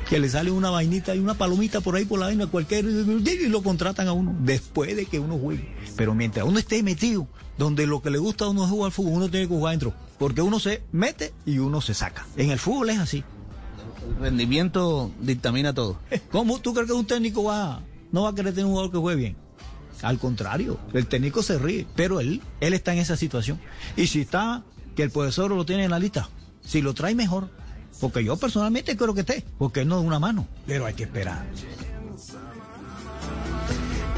Que 0.08 0.18
le 0.18 0.28
sale 0.28 0.50
una 0.50 0.70
vainita 0.70 1.14
y 1.14 1.18
una 1.18 1.34
palomita 1.34 1.80
por 1.80 1.94
ahí 1.96 2.04
por 2.04 2.18
la 2.18 2.26
vaina 2.26 2.46
cualquier 2.46 2.84
y 2.86 3.48
lo 3.48 3.62
contratan 3.62 4.08
a 4.08 4.12
uno 4.12 4.34
después 4.40 4.96
de 4.96 5.06
que 5.06 5.18
uno 5.18 5.38
juegue. 5.38 5.74
Pero 5.96 6.14
mientras 6.14 6.46
uno 6.46 6.58
esté 6.58 6.82
metido, 6.82 7.28
donde 7.58 7.86
lo 7.86 8.02
que 8.02 8.10
le 8.10 8.18
gusta 8.18 8.46
a 8.46 8.48
uno 8.48 8.64
es 8.64 8.70
jugar 8.70 8.86
al 8.86 8.92
fútbol, 8.92 9.14
uno 9.14 9.30
tiene 9.30 9.46
que 9.46 9.54
jugar 9.54 9.70
adentro. 9.70 9.94
Porque 10.18 10.42
uno 10.42 10.58
se 10.58 10.82
mete 10.92 11.32
y 11.46 11.58
uno 11.58 11.80
se 11.80 11.94
saca. 11.94 12.26
En 12.36 12.50
el 12.50 12.58
fútbol 12.58 12.90
es 12.90 12.98
así. 12.98 13.24
El 14.16 14.22
rendimiento 14.22 15.10
dictamina 15.20 15.74
todo. 15.74 15.98
¿Cómo 16.30 16.58
tú 16.58 16.72
crees 16.72 16.88
que 16.88 16.94
un 16.94 17.06
técnico 17.06 17.44
va, 17.44 17.82
no 18.10 18.22
va 18.22 18.30
a 18.30 18.34
querer 18.34 18.52
tener 18.52 18.66
un 18.66 18.72
jugador 18.72 18.90
que 18.90 18.98
juegue 18.98 19.20
bien? 19.20 19.47
Al 20.02 20.18
contrario, 20.18 20.78
el 20.92 21.06
técnico 21.06 21.42
se 21.42 21.58
ríe, 21.58 21.86
pero 21.96 22.20
él, 22.20 22.42
él 22.60 22.72
está 22.72 22.92
en 22.92 22.98
esa 22.98 23.16
situación. 23.16 23.60
Y 23.96 24.06
si 24.06 24.20
está, 24.20 24.62
que 24.94 25.02
el 25.02 25.10
profesor 25.10 25.50
lo 25.50 25.66
tiene 25.66 25.84
en 25.84 25.90
la 25.90 25.98
lista, 25.98 26.28
si 26.60 26.82
lo 26.82 26.94
trae 26.94 27.14
mejor, 27.14 27.50
porque 28.00 28.22
yo 28.24 28.36
personalmente 28.36 28.96
creo 28.96 29.14
que 29.14 29.20
esté, 29.20 29.44
porque 29.58 29.80
él 29.80 29.88
no 29.88 29.96
da 29.96 30.02
una 30.02 30.20
mano, 30.20 30.46
pero 30.66 30.86
hay 30.86 30.94
que 30.94 31.04
esperar. 31.04 31.46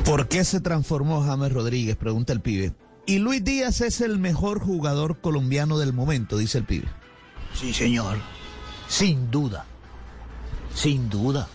¿Por 0.05 0.29
qué 0.29 0.45
se 0.45 0.61
transformó 0.61 1.23
James 1.23 1.53
Rodríguez? 1.53 1.97
Pregunta 1.97 2.33
el 2.33 2.41
pibe. 2.41 2.75
Y 3.07 3.19
Luis 3.19 3.43
Díaz 3.43 3.81
es 3.81 4.01
el 4.01 4.19
mejor 4.19 4.61
jugador 4.61 5.21
colombiano 5.21 5.79
del 5.79 5.93
momento, 5.93 6.37
dice 6.37 6.59
el 6.59 6.65
pibe. 6.65 6.89
Sí, 7.55 7.73
señor. 7.73 8.19
Sin 8.89 9.31
duda. 9.31 9.65
Sin 10.75 11.09
duda. 11.09 11.49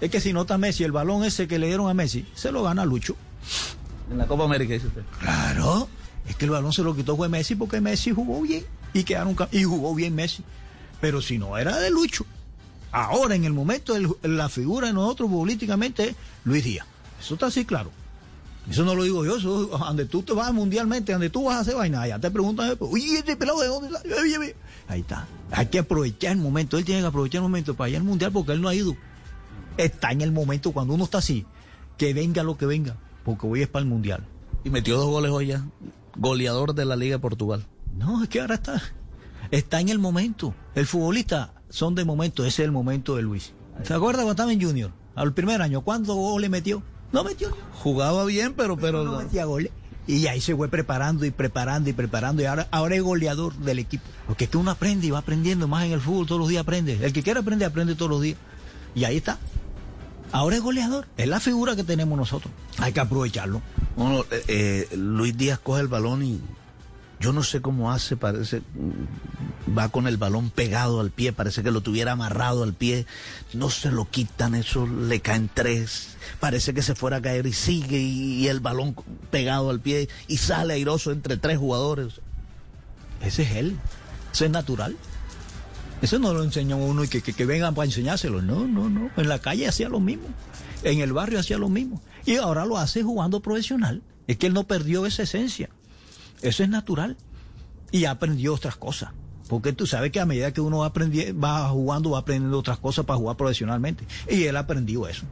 Es 0.00 0.10
que 0.10 0.20
si 0.20 0.32
nota 0.32 0.58
Messi, 0.58 0.84
el 0.84 0.92
balón 0.92 1.24
ese 1.24 1.48
que 1.48 1.58
le 1.58 1.68
dieron 1.68 1.88
a 1.88 1.94
Messi, 1.94 2.26
se 2.34 2.52
lo 2.52 2.62
gana 2.62 2.84
Lucho. 2.84 3.16
En 4.10 4.18
la 4.18 4.26
Copa 4.26 4.44
América, 4.44 4.74
dice 4.74 4.86
usted. 4.86 5.02
Claro. 5.20 5.88
Es 6.28 6.36
que 6.36 6.44
el 6.44 6.50
balón 6.50 6.72
se 6.72 6.82
lo 6.82 6.94
quitó 6.94 7.16
fue 7.16 7.28
Messi 7.28 7.54
porque 7.54 7.80
Messi 7.80 8.12
jugó 8.12 8.42
bien. 8.42 8.64
Y 8.92 9.04
quedaron 9.04 9.36
y 9.52 9.64
jugó 9.64 9.94
bien 9.94 10.14
Messi. 10.14 10.42
Pero 11.00 11.20
si 11.20 11.38
no 11.38 11.58
era 11.58 11.76
de 11.78 11.90
Lucho. 11.90 12.24
Ahora, 12.92 13.34
en 13.34 13.44
el 13.44 13.52
momento, 13.52 13.94
la 14.22 14.48
figura 14.48 14.88
de 14.88 14.94
nosotros 14.94 15.30
políticamente 15.30 16.10
es 16.10 16.16
Luis 16.44 16.64
Díaz. 16.64 16.86
Eso 17.20 17.34
está 17.34 17.46
así 17.46 17.64
claro. 17.64 17.90
Eso 18.70 18.84
no 18.84 18.94
lo 18.96 19.04
digo 19.04 19.24
yo, 19.24 19.36
eso 19.36 19.66
donde 19.66 20.06
tú 20.06 20.22
te 20.22 20.32
vas 20.32 20.52
mundialmente, 20.52 21.12
donde 21.12 21.30
tú 21.30 21.44
vas 21.44 21.56
a 21.56 21.60
hacer 21.60 21.76
vaina, 21.76 22.02
allá 22.02 22.18
te 22.18 22.30
preguntan, 22.32 22.76
oye, 22.80 23.18
este 23.18 23.36
pelado 23.36 23.60
de 23.60 23.68
dónde 23.68 23.90
sale? 23.90 24.14
Oye, 24.14 24.38
ve". 24.38 24.56
Ahí 24.88 25.00
está. 25.00 25.28
Hay 25.52 25.66
que 25.66 25.78
aprovechar 25.78 26.32
el 26.32 26.38
momento, 26.38 26.76
él 26.76 26.84
tiene 26.84 27.00
que 27.00 27.06
aprovechar 27.06 27.38
el 27.38 27.42
momento 27.42 27.76
para 27.76 27.90
ir 27.90 27.96
al 27.96 28.02
mundial 28.02 28.32
porque 28.32 28.52
él 28.52 28.60
no 28.60 28.68
ha 28.68 28.74
ido. 28.74 28.96
Está 29.76 30.10
en 30.10 30.20
el 30.20 30.32
momento 30.32 30.72
cuando 30.72 30.94
uno 30.94 31.04
está 31.04 31.18
así, 31.18 31.46
que 31.96 32.12
venga 32.12 32.42
lo 32.42 32.58
que 32.58 32.66
venga, 32.66 32.96
porque 33.26 33.44
hoy 33.44 33.62
es 33.62 33.68
para 33.68 33.82
el 33.82 33.88
mundial. 33.88 34.24
Y 34.62 34.70
metió 34.70 34.96
dos 34.96 35.10
goles 35.10 35.32
hoy 35.32 35.48
ya. 35.48 35.66
Goleador 36.16 36.76
de 36.76 36.84
la 36.84 36.94
Liga 36.94 37.16
de 37.16 37.18
Portugal. 37.18 37.66
No, 37.98 38.22
es 38.22 38.28
que 38.28 38.40
ahora 38.40 38.54
está, 38.54 38.80
está 39.50 39.80
en 39.80 39.88
el 39.88 39.98
momento. 39.98 40.54
El 40.76 40.86
futbolista 40.86 41.52
son 41.68 41.96
de 41.96 42.04
momento, 42.04 42.44
ese 42.44 42.62
es 42.62 42.66
el 42.66 42.72
momento 42.72 43.16
de 43.16 43.22
Luis. 43.22 43.52
¿Se 43.82 43.94
acuerda 43.94 44.18
cuando 44.18 44.30
estaba 44.30 44.52
en 44.52 44.62
Junior? 44.62 44.92
Al 45.16 45.34
primer 45.34 45.60
año, 45.60 45.80
¿cuántos 45.80 46.14
goles 46.14 46.48
metió? 46.48 46.84
No 47.12 47.24
metió. 47.24 47.48
Jugaba 47.74 48.24
bien, 48.26 48.54
pero, 48.56 48.76
pero 48.76 49.02
no 49.02 49.18
metía 49.18 49.44
goles. 49.44 49.72
Y 50.06 50.28
ahí 50.28 50.40
se 50.40 50.54
fue 50.54 50.68
preparando 50.68 51.24
y 51.24 51.32
preparando 51.32 51.90
y 51.90 51.94
preparando. 51.94 52.42
Y 52.42 52.44
ahora, 52.44 52.68
ahora 52.70 52.94
es 52.94 53.02
goleador 53.02 53.54
del 53.54 53.80
equipo. 53.80 54.04
Porque 54.28 54.44
es 54.44 54.50
que 54.50 54.56
uno 54.56 54.70
aprende 54.70 55.08
y 55.08 55.10
va 55.10 55.18
aprendiendo 55.18 55.66
más 55.66 55.84
en 55.84 55.90
el 55.90 56.00
fútbol, 56.00 56.26
todos 56.26 56.38
los 56.38 56.48
días 56.48 56.60
aprende. 56.60 56.96
El 57.02 57.12
que 57.12 57.24
quiera 57.24 57.40
aprender, 57.40 57.66
aprende 57.66 57.96
todos 57.96 58.10
los 58.12 58.22
días. 58.22 58.38
Y 58.94 59.02
ahí 59.02 59.16
está. 59.16 59.40
Ahora 60.32 60.56
es 60.56 60.62
goleador. 60.62 61.06
Es 61.16 61.28
la 61.28 61.40
figura 61.40 61.76
que 61.76 61.84
tenemos 61.84 62.18
nosotros. 62.18 62.52
Hay 62.78 62.92
que 62.92 63.00
aprovecharlo. 63.00 63.62
Eh, 64.30 64.44
eh, 64.48 64.96
Luis 64.96 65.36
Díaz 65.36 65.58
coge 65.58 65.80
el 65.80 65.88
balón 65.88 66.22
y 66.22 66.40
yo 67.18 67.32
no 67.32 67.42
sé 67.42 67.62
cómo 67.62 67.90
hace, 67.92 68.16
parece, 68.16 68.60
va 69.76 69.88
con 69.88 70.06
el 70.06 70.18
balón 70.18 70.50
pegado 70.50 71.00
al 71.00 71.10
pie, 71.10 71.32
parece 71.32 71.62
que 71.62 71.70
lo 71.70 71.80
tuviera 71.80 72.12
amarrado 72.12 72.62
al 72.62 72.74
pie, 72.74 73.06
no 73.54 73.70
se 73.70 73.90
lo 73.90 74.10
quitan, 74.10 74.54
eso 74.54 74.86
le 74.86 75.20
caen 75.20 75.48
tres, 75.52 76.16
parece 76.40 76.74
que 76.74 76.82
se 76.82 76.94
fuera 76.94 77.16
a 77.16 77.22
caer 77.22 77.46
y 77.46 77.54
sigue 77.54 77.98
y, 77.98 78.48
el 78.48 78.60
balón 78.60 78.94
pegado 79.30 79.70
al 79.70 79.80
pie 79.80 80.10
y 80.28 80.36
sale 80.36 80.74
airoso 80.74 81.10
entre 81.10 81.38
tres 81.38 81.58
jugadores. 81.58 82.20
Ese 83.22 83.44
es 83.44 83.52
él. 83.52 83.78
Eso 84.32 84.44
es 84.44 84.50
natural. 84.50 84.94
Eso 86.02 86.18
no 86.18 86.34
lo 86.34 86.42
enseñan 86.42 86.80
a 86.80 86.84
uno 86.84 87.04
y 87.04 87.08
que, 87.08 87.22
que, 87.22 87.46
vengan 87.46 87.74
para 87.74 87.86
enseñárselo. 87.86 88.42
No, 88.42 88.66
no, 88.66 88.88
no. 88.88 89.10
En 89.16 89.28
la 89.28 89.38
calle 89.38 89.66
hacía 89.66 89.88
lo 89.88 90.00
mismo. 90.00 90.28
En 90.82 91.00
el 91.00 91.12
barrio 91.12 91.38
hacía 91.38 91.58
lo 91.58 91.68
mismo. 91.68 92.02
Y 92.24 92.36
ahora 92.36 92.66
lo 92.66 92.76
hace 92.76 93.02
jugando 93.02 93.40
profesional. 93.40 94.02
Es 94.26 94.36
que 94.36 94.46
él 94.48 94.52
no 94.52 94.64
perdió 94.64 95.06
esa 95.06 95.22
esencia. 95.22 95.70
Eso 96.42 96.62
es 96.62 96.68
natural. 96.68 97.16
Y 97.92 98.04
aprendió 98.04 98.54
otras 98.54 98.76
cosas. 98.76 99.10
Porque 99.48 99.72
tú 99.72 99.86
sabes 99.86 100.10
que 100.10 100.20
a 100.20 100.26
medida 100.26 100.52
que 100.52 100.60
uno 100.60 100.78
va, 100.78 100.92
va 100.92 101.68
jugando, 101.68 102.10
va 102.10 102.18
aprendiendo 102.18 102.58
otras 102.58 102.78
cosas 102.78 103.04
para 103.04 103.18
jugar 103.18 103.36
profesionalmente. 103.36 104.04
Y 104.28 104.44
él 104.44 104.56
aprendió 104.56 105.08
eso. 105.08 105.24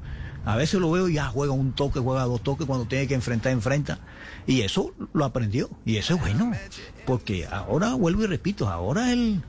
A 0.44 0.56
veces 0.56 0.80
lo 0.80 0.90
veo 0.90 1.09
y 1.09 1.14
ya 1.14 1.26
juega 1.26 1.52
un 1.52 1.73
toque, 1.73 2.00
juega 2.00 2.25
dos 2.25 2.42
toques, 2.42 2.66
cuando 2.66 2.87
tiene 2.87 3.06
que 3.06 3.14
enfrentar, 3.14 3.52
enfrenta. 3.52 3.99
Y 4.47 4.61
eso 4.61 4.92
lo 5.12 5.25
aprendió. 5.25 5.71
Y 5.85 5.97
eso 5.97 6.14
es 6.14 6.21
bueno. 6.21 6.52
Porque 7.06 7.47
ahora, 7.47 7.94
vuelvo 7.94 8.25
y 8.25 8.26
repito, 8.26 8.68
ahora 8.68 9.12
el, 9.12 9.42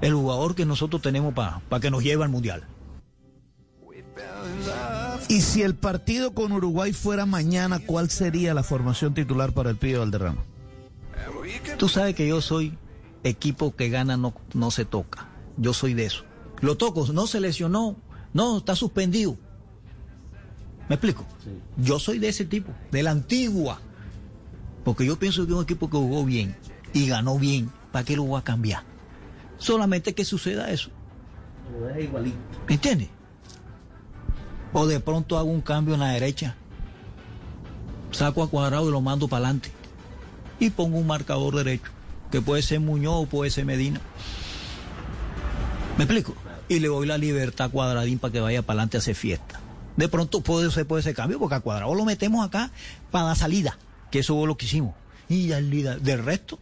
el 0.00 0.14
jugador 0.14 0.54
que 0.54 0.64
nosotros 0.64 1.02
tenemos 1.02 1.34
para 1.34 1.80
que 1.80 1.90
nos 1.90 2.02
lleve 2.02 2.24
al 2.24 2.30
Mundial. 2.30 2.64
Y 5.28 5.42
si 5.42 5.62
el 5.62 5.74
partido 5.74 6.32
con 6.32 6.52
Uruguay 6.52 6.92
fuera 6.92 7.26
mañana, 7.26 7.80
¿cuál 7.80 8.10
sería 8.10 8.54
la 8.54 8.62
formación 8.62 9.14
titular 9.14 9.52
para 9.52 9.70
el 9.70 9.76
Pío 9.76 10.00
Valderrama? 10.00 10.42
Tú 11.76 11.88
sabes 11.88 12.14
que 12.14 12.26
yo 12.26 12.40
soy 12.40 12.76
equipo 13.24 13.74
que 13.74 13.88
gana 13.88 14.16
no, 14.16 14.34
no 14.54 14.70
se 14.70 14.84
toca. 14.84 15.28
Yo 15.56 15.74
soy 15.74 15.94
de 15.94 16.06
eso. 16.06 16.24
Lo 16.60 16.76
toco, 16.76 17.06
no 17.12 17.26
se 17.26 17.40
lesionó, 17.40 17.96
no, 18.32 18.58
está 18.58 18.74
suspendido. 18.74 19.36
¿Me 20.88 20.94
explico? 20.94 21.26
Yo 21.76 21.98
soy 21.98 22.18
de 22.18 22.28
ese 22.28 22.44
tipo, 22.44 22.72
de 22.90 23.02
la 23.02 23.10
antigua. 23.10 23.80
Porque 24.84 25.04
yo 25.04 25.18
pienso 25.18 25.46
que 25.46 25.52
un 25.52 25.64
equipo 25.64 25.90
que 25.90 25.98
jugó 25.98 26.24
bien 26.24 26.56
y 26.94 27.06
ganó 27.08 27.38
bien, 27.38 27.70
¿para 27.92 28.04
qué 28.04 28.16
lo 28.16 28.24
voy 28.24 28.40
a 28.40 28.44
cambiar? 28.44 28.82
Solamente 29.58 30.14
que 30.14 30.24
suceda 30.24 30.70
eso. 30.70 30.90
¿Me 32.66 32.74
entiendes? 32.74 33.08
O 34.72 34.86
de 34.86 35.00
pronto 35.00 35.38
hago 35.38 35.50
un 35.50 35.60
cambio 35.60 35.94
en 35.94 36.00
la 36.00 36.10
derecha, 36.10 36.56
saco 38.10 38.42
a 38.42 38.50
cuadrado 38.50 38.88
y 38.88 38.92
lo 38.92 39.00
mando 39.00 39.28
para 39.28 39.44
adelante. 39.44 39.72
Y 40.60 40.70
pongo 40.70 40.98
un 40.98 41.06
marcador 41.06 41.56
derecho, 41.56 41.90
que 42.30 42.40
puede 42.40 42.62
ser 42.62 42.80
Muñoz 42.80 43.24
o 43.24 43.26
puede 43.26 43.50
ser 43.50 43.64
Medina. 43.64 44.00
¿Me 45.96 46.04
explico? 46.04 46.34
Y 46.68 46.80
le 46.80 46.88
doy 46.88 47.06
la 47.06 47.18
libertad 47.18 47.66
a 47.66 47.70
Cuadradín 47.70 48.18
para 48.18 48.32
que 48.32 48.40
vaya 48.40 48.62
para 48.62 48.74
adelante 48.74 48.98
a 48.98 49.00
hacer 49.00 49.14
fiesta. 49.14 49.60
De 49.96 50.08
pronto 50.08 50.42
puede 50.42 50.70
ser 50.70 50.86
puede 50.86 51.00
ese 51.00 51.14
cambio, 51.14 51.38
porque 51.38 51.56
a 51.56 51.60
Cuadrado 51.60 51.94
lo 51.94 52.04
metemos 52.04 52.46
acá 52.46 52.70
para 53.10 53.28
la 53.28 53.34
salida, 53.34 53.78
que 54.10 54.20
eso 54.20 54.36
fue 54.36 54.46
lo 54.46 54.56
que 54.56 54.66
hicimos. 54.66 54.94
Y 55.28 55.52
al 55.52 55.70
líder, 55.70 56.00
del 56.02 56.24
resto, 56.24 56.58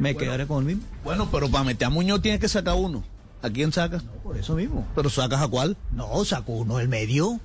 me 0.00 0.16
quedaré 0.16 0.46
con 0.46 0.58
el 0.60 0.76
mismo. 0.76 0.82
Bueno, 1.04 1.28
pero 1.30 1.48
para 1.50 1.64
meter 1.64 1.86
a 1.86 1.90
Muñoz 1.90 2.20
tienes 2.22 2.40
que 2.40 2.48
sacar 2.48 2.74
uno. 2.74 3.04
¿A 3.42 3.48
quién 3.50 3.72
sacas? 3.72 4.02
Por 4.22 4.36
eso 4.36 4.54
mismo. 4.54 4.86
¿Pero 4.94 5.08
sacas 5.10 5.40
a 5.40 5.48
cuál? 5.48 5.76
No, 5.92 6.24
sacó 6.24 6.52
uno 6.52 6.76
del 6.78 6.88
medio. 6.88 7.40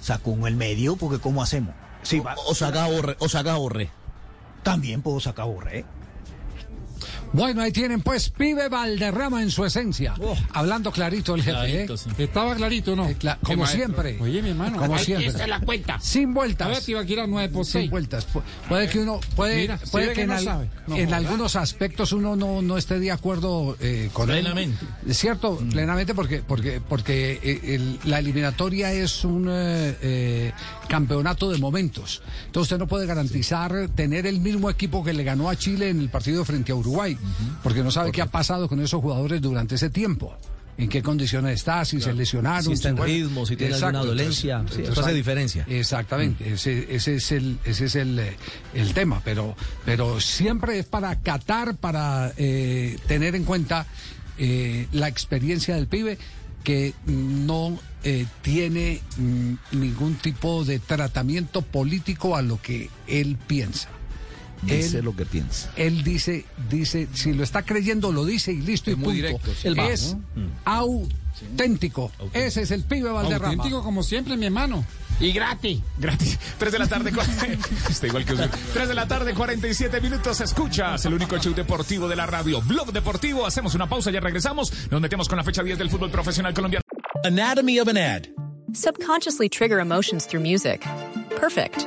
Sacó 0.00 0.30
uno 0.32 0.44
del 0.44 0.56
medio, 0.56 0.96
porque 0.96 1.18
¿cómo 1.18 1.42
hacemos? 1.42 1.74
Va- 2.24 2.34
O, 2.46 2.50
o 2.52 2.54
sacas 2.54 2.82
a 2.82 2.88
Borré. 2.92 3.16
O 3.18 3.28
sacas 3.28 3.54
a 3.54 3.56
Borré. 3.56 3.90
también 4.62 5.02
puedo 5.02 5.18
sacar 5.20 5.44
a 5.44 5.48
Borré. 5.48 5.84
Bueno, 7.32 7.60
ahí 7.62 7.72
tienen 7.72 8.00
pues 8.00 8.30
Pibe 8.30 8.68
Valderrama 8.68 9.42
en 9.42 9.50
su 9.50 9.64
esencia. 9.64 10.14
Hablando 10.52 10.90
clarito 10.90 11.34
el 11.34 11.42
jefe, 11.42 11.56
Clarito, 11.56 11.94
¿eh? 11.94 11.98
sí. 11.98 12.10
Estaba 12.18 12.54
clarito, 12.54 12.96
¿no? 12.96 13.08
Eh, 13.08 13.16
cla- 13.18 13.36
Qué 13.38 13.46
como 13.46 13.62
maestro. 13.64 13.78
siempre. 13.84 14.18
Oye, 14.20 14.40
mi 14.42 14.50
hermano. 14.50 14.78
Como 14.78 14.94
ahí 14.94 15.04
siempre. 15.04 15.26
está 15.28 15.46
la 15.46 15.60
cuenta. 15.60 15.98
Sin 16.00 16.32
vueltas. 16.32 16.66
A 16.66 16.70
ver, 16.70 16.80
te 16.82 16.90
iba 16.92 17.00
a 17.00 17.04
ir 17.04 17.20
a 17.20 17.26
9 17.26 17.48
por 17.52 17.64
Sin 17.64 17.72
6. 17.82 17.90
vueltas. 17.90 18.26
Pu- 18.32 18.42
Puede 18.68 18.88
que 18.88 19.00
uno, 19.00 19.20
puede, 19.34 19.56
Mira, 19.60 19.78
puede 19.90 20.04
¿sí 20.04 20.08
ve 20.08 20.08
que 20.08 20.14
que 20.14 20.20
en, 20.22 20.28
no 20.28 20.34
al- 20.34 20.44
sabe? 20.44 20.70
No 20.86 20.96
en 20.96 21.04
joda. 21.06 21.16
algunos 21.18 21.56
aspectos 21.56 22.12
uno 22.12 22.36
no, 22.36 22.62
no 22.62 22.78
esté 22.78 22.98
de 22.98 23.10
acuerdo 23.10 23.76
eh, 23.80 24.08
con 24.12 24.30
él. 24.30 24.36
Plenamente. 24.40 24.86
Es 25.06 25.18
cierto, 25.18 25.58
plenamente, 25.70 26.14
porque, 26.14 26.42
porque, 26.46 26.80
porque 26.80 27.38
eh, 27.42 27.74
el- 27.74 27.98
la 28.04 28.18
eliminatoria 28.20 28.92
es 28.92 29.24
un 29.24 29.48
eh, 29.50 29.96
eh, 30.00 30.52
campeonato 30.88 31.50
de 31.50 31.58
momentos. 31.58 32.22
Entonces 32.46 32.72
usted 32.72 32.78
no 32.78 32.86
puede 32.86 33.06
garantizar 33.06 33.88
tener 33.94 34.26
el 34.26 34.40
mismo 34.40 34.70
equipo 34.70 35.04
que 35.04 35.12
le 35.12 35.24
ganó 35.24 35.50
a 35.50 35.56
Chile 35.56 35.90
en 35.90 36.00
el 36.00 36.08
partido 36.08 36.44
frente 36.44 36.72
a 36.72 36.74
Uruguay, 36.76 37.15
porque 37.62 37.82
no 37.82 37.90
sabe 37.90 38.12
qué 38.12 38.22
ha 38.22 38.26
pasado 38.26 38.68
con 38.68 38.80
esos 38.80 39.00
jugadores 39.00 39.40
durante 39.40 39.74
ese 39.76 39.90
tiempo. 39.90 40.36
¿En 40.78 40.90
qué 40.90 41.02
condiciones 41.02 41.54
está? 41.54 41.82
Si 41.86 42.02
se 42.02 42.12
lesionaron. 42.12 42.62
Si 42.64 42.72
está 42.72 42.90
en 42.90 42.96
bueno, 42.96 43.10
ritmo, 43.14 43.46
si 43.46 43.56
tiene 43.56 43.72
alguna 43.74 43.88
Exacto, 43.92 44.06
dolencia. 44.08 44.56
entonces- 44.58 44.86
Sí, 44.86 44.92
eso 44.92 45.00
hace 45.00 45.14
diferencia. 45.14 45.64
Exactamente, 45.68 46.52
ese, 46.52 46.94
ese 46.94 47.14
es 47.16 47.32
el, 47.32 47.58
ese 47.64 47.86
es 47.86 47.94
el, 47.94 48.18
eh, 48.18 48.36
el 48.74 48.92
tema, 48.92 49.22
pero, 49.24 49.56
pero 49.86 50.20
siempre 50.20 50.78
es 50.78 50.84
para 50.84 51.08
acatar, 51.08 51.76
para 51.76 52.30
eh, 52.36 52.98
tener 53.08 53.34
en 53.34 53.44
cuenta 53.44 53.86
eh, 54.36 54.86
la 54.92 55.08
experiencia 55.08 55.76
del 55.76 55.86
pibe 55.86 56.18
que 56.62 56.92
no 57.06 57.78
eh, 58.04 58.26
tiene 58.42 59.00
mm, 59.16 59.54
ningún 59.78 60.16
tipo 60.16 60.62
de 60.66 60.78
tratamiento 60.78 61.62
político 61.62 62.36
a 62.36 62.42
lo 62.42 62.60
que 62.60 62.90
él 63.06 63.38
piensa. 63.46 63.88
Dice 64.62 64.98
Él- 64.98 65.04
lo 65.04 65.14
que 65.14 65.26
piensa. 65.26 65.70
él 65.76 66.02
dice, 66.02 66.44
dice, 66.70 67.08
si 67.12 67.32
lo 67.34 67.42
está 67.44 67.62
creyendo, 67.62 68.10
lo 68.12 68.24
dice 68.24 68.52
y 68.52 68.56
listo 68.62 68.90
y 68.90 68.96
muy 68.96 69.04
punto. 69.04 69.14
directo, 69.16 69.50
sí. 69.54 69.68
Él 69.68 69.78
va, 69.78 69.88
es 69.88 70.16
¿no? 70.34 70.50
auténtico. 70.64 72.10
Ese 72.32 72.62
es 72.62 72.70
el 72.70 72.84
pibe 72.84 73.10
Valderrama. 73.10 73.48
Auténtico 73.54 73.82
como 73.82 74.02
siempre, 74.02 74.36
mi 74.36 74.46
hermano. 74.46 74.84
Y 75.20 75.32
gratis. 75.32 75.80
Gratis. 75.98 76.38
3 76.58 76.72
de 76.72 76.78
la 76.78 76.86
tarde. 76.88 77.10
Está 77.90 78.06
igual 78.06 78.24
que 78.24 78.34
usted. 78.34 78.50
3 78.74 78.88
de 78.88 78.94
la 78.94 79.08
tarde, 79.08 79.34
47 79.34 80.00
minutos. 80.00 80.40
Escuchas 80.40 81.04
el 81.06 81.14
único 81.14 81.38
show 81.38 81.54
deportivo 81.54 82.08
de 82.08 82.16
la 82.16 82.26
radio. 82.26 82.60
Blog 82.62 82.92
Deportivo. 82.92 83.46
Hacemos 83.46 83.74
una 83.74 83.88
pausa, 83.88 84.10
ya 84.10 84.20
regresamos. 84.20 84.72
Nos 84.90 85.00
metemos 85.00 85.28
con 85.28 85.38
la 85.38 85.44
fecha 85.44 85.62
10 85.62 85.78
del 85.78 85.90
fútbol 85.90 86.10
profesional 86.10 86.52
colombiano. 86.52 86.82
Anatomy 87.24 87.78
of 87.80 87.88
an 87.88 87.96
ad. 87.96 88.26
Subconsciously 88.74 89.48
trigger 89.48 89.78
emotions 89.80 90.26
through 90.26 90.42
music. 90.42 90.84
Perfect. 91.40 91.86